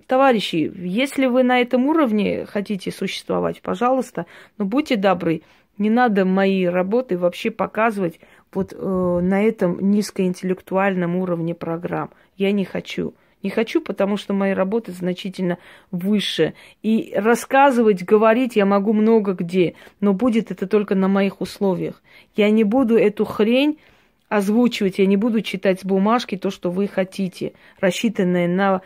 Товарищи, 0.08 0.72
если 0.76 1.28
вы 1.28 1.44
на 1.44 1.62
этом 1.62 1.86
уровне 1.86 2.46
хотите 2.46 2.92
существовать, 2.92 3.62
пожалуйста, 3.62 4.26
но 4.58 4.66
будьте 4.66 4.96
добры, 4.96 5.44
не 5.78 5.90
надо 5.90 6.26
мои 6.26 6.66
работы 6.66 7.18
вообще 7.18 7.52
показывать 7.52 8.20
вот 8.54 8.74
э, 8.74 8.78
на 8.78 9.44
этом 9.44 9.92
низкоинтеллектуальном 9.92 11.16
уровне 11.16 11.56
программ. 11.56 12.10
Я 12.36 12.52
не 12.52 12.66
хочу. 12.66 13.14
Не 13.42 13.50
хочу, 13.50 13.80
потому 13.80 14.18
что 14.18 14.34
мои 14.34 14.52
работы 14.52 14.92
значительно 14.92 15.58
выше. 15.92 16.54
И 16.84 17.14
рассказывать, 17.16 18.04
говорить 18.04 18.58
я 18.58 18.66
могу 18.66 18.92
много 18.92 19.34
где, 19.34 19.76
но 20.02 20.14
будет 20.14 20.52
это 20.52 20.68
только 20.68 20.94
на 20.96 21.08
моих 21.08 21.40
условиях. 21.40 22.02
Я 22.36 22.50
не 22.50 22.66
буду 22.66 22.98
эту 22.98 23.24
хрень 23.24 23.80
озвучивать, 24.28 25.00
я 25.00 25.06
не 25.06 25.16
буду 25.16 25.42
читать 25.42 25.80
с 25.80 25.86
бумажки 25.86 26.36
то, 26.36 26.52
что 26.52 26.70
вы 26.70 26.88
хотите, 26.88 27.54
рассчитанное 27.80 28.48
на 28.48 28.82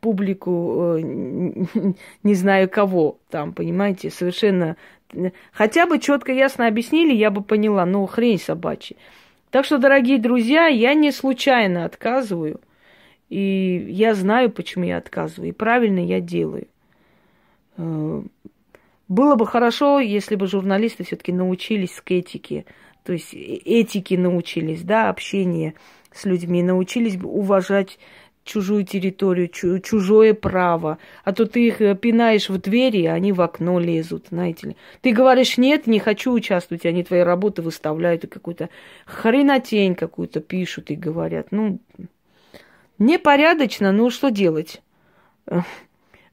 публику, 0.00 0.96
э, 0.96 1.00
не 2.24 2.34
знаю 2.34 2.68
кого 2.68 3.18
там, 3.30 3.52
понимаете, 3.52 4.10
совершенно... 4.10 4.76
Хотя 5.52 5.86
бы 5.86 5.98
четко, 5.98 6.32
ясно 6.32 6.66
объяснили, 6.66 7.14
я 7.14 7.30
бы 7.30 7.42
поняла, 7.42 7.86
но 7.86 8.04
хрень 8.06 8.38
собачья. 8.38 8.96
Так 9.50 9.64
что, 9.64 9.78
дорогие 9.78 10.18
друзья, 10.18 10.66
я 10.66 10.94
не 10.94 11.12
случайно 11.12 11.84
отказываю– 11.84 12.60
и 13.32 13.86
я 13.88 14.14
знаю, 14.14 14.50
почему 14.50 14.84
я 14.84 14.98
отказываю. 14.98 15.48
И 15.48 15.52
правильно 15.52 16.00
я 16.04 16.20
делаю. 16.20 16.66
Э, 17.78 18.22
было 19.08 19.36
бы 19.36 19.46
хорошо, 19.46 20.00
если 20.00 20.34
бы 20.34 20.46
журналисты 20.46 21.02
все-таки 21.04 21.32
научились 21.32 21.98
к 22.04 22.10
этике. 22.10 22.66
То 23.04 23.14
есть 23.14 23.32
э, 23.32 23.38
этике 23.38 24.18
научились, 24.18 24.82
да, 24.82 25.08
общение 25.08 25.72
с 26.12 26.26
людьми, 26.26 26.62
научились 26.62 27.16
бы 27.16 27.26
уважать 27.30 27.98
чужую 28.44 28.84
территорию, 28.84 29.48
чужое 29.48 30.34
право. 30.34 30.98
А 31.24 31.32
то 31.32 31.46
ты 31.46 31.68
их 31.68 31.80
э, 31.80 31.94
пинаешь 31.94 32.50
в 32.50 32.58
двери, 32.58 33.06
а 33.06 33.14
они 33.14 33.32
в 33.32 33.40
окно 33.40 33.80
лезут, 33.80 34.26
знаете 34.28 34.68
ли. 34.68 34.76
Ты 35.00 35.12
говоришь, 35.12 35.56
нет, 35.56 35.86
не 35.86 36.00
хочу 36.00 36.32
участвовать, 36.32 36.84
они 36.84 37.02
твои 37.02 37.20
работы 37.20 37.62
выставляют, 37.62 38.24
и 38.24 38.26
какую-то 38.26 38.68
хренотень 39.06 39.94
какую-то 39.94 40.40
пишут 40.40 40.90
и 40.90 40.96
говорят. 40.96 41.46
Ну, 41.50 41.78
Непорядочно, 43.02 43.90
ну 43.90 44.10
что 44.10 44.28
делать? 44.28 44.80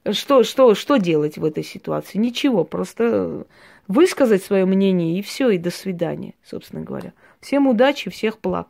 Что, 0.08 0.44
что, 0.44 0.76
что 0.76 0.98
делать 0.98 1.36
в 1.36 1.44
этой 1.44 1.64
ситуации? 1.64 2.16
Ничего, 2.16 2.62
просто 2.62 3.44
высказать 3.88 4.44
свое 4.44 4.64
мнение 4.66 5.18
и 5.18 5.22
все, 5.22 5.50
и 5.50 5.58
до 5.58 5.72
свидания, 5.72 6.34
собственно 6.44 6.82
говоря. 6.82 7.12
Всем 7.40 7.66
удачи, 7.66 8.08
всех 8.08 8.40
благ. 8.40 8.68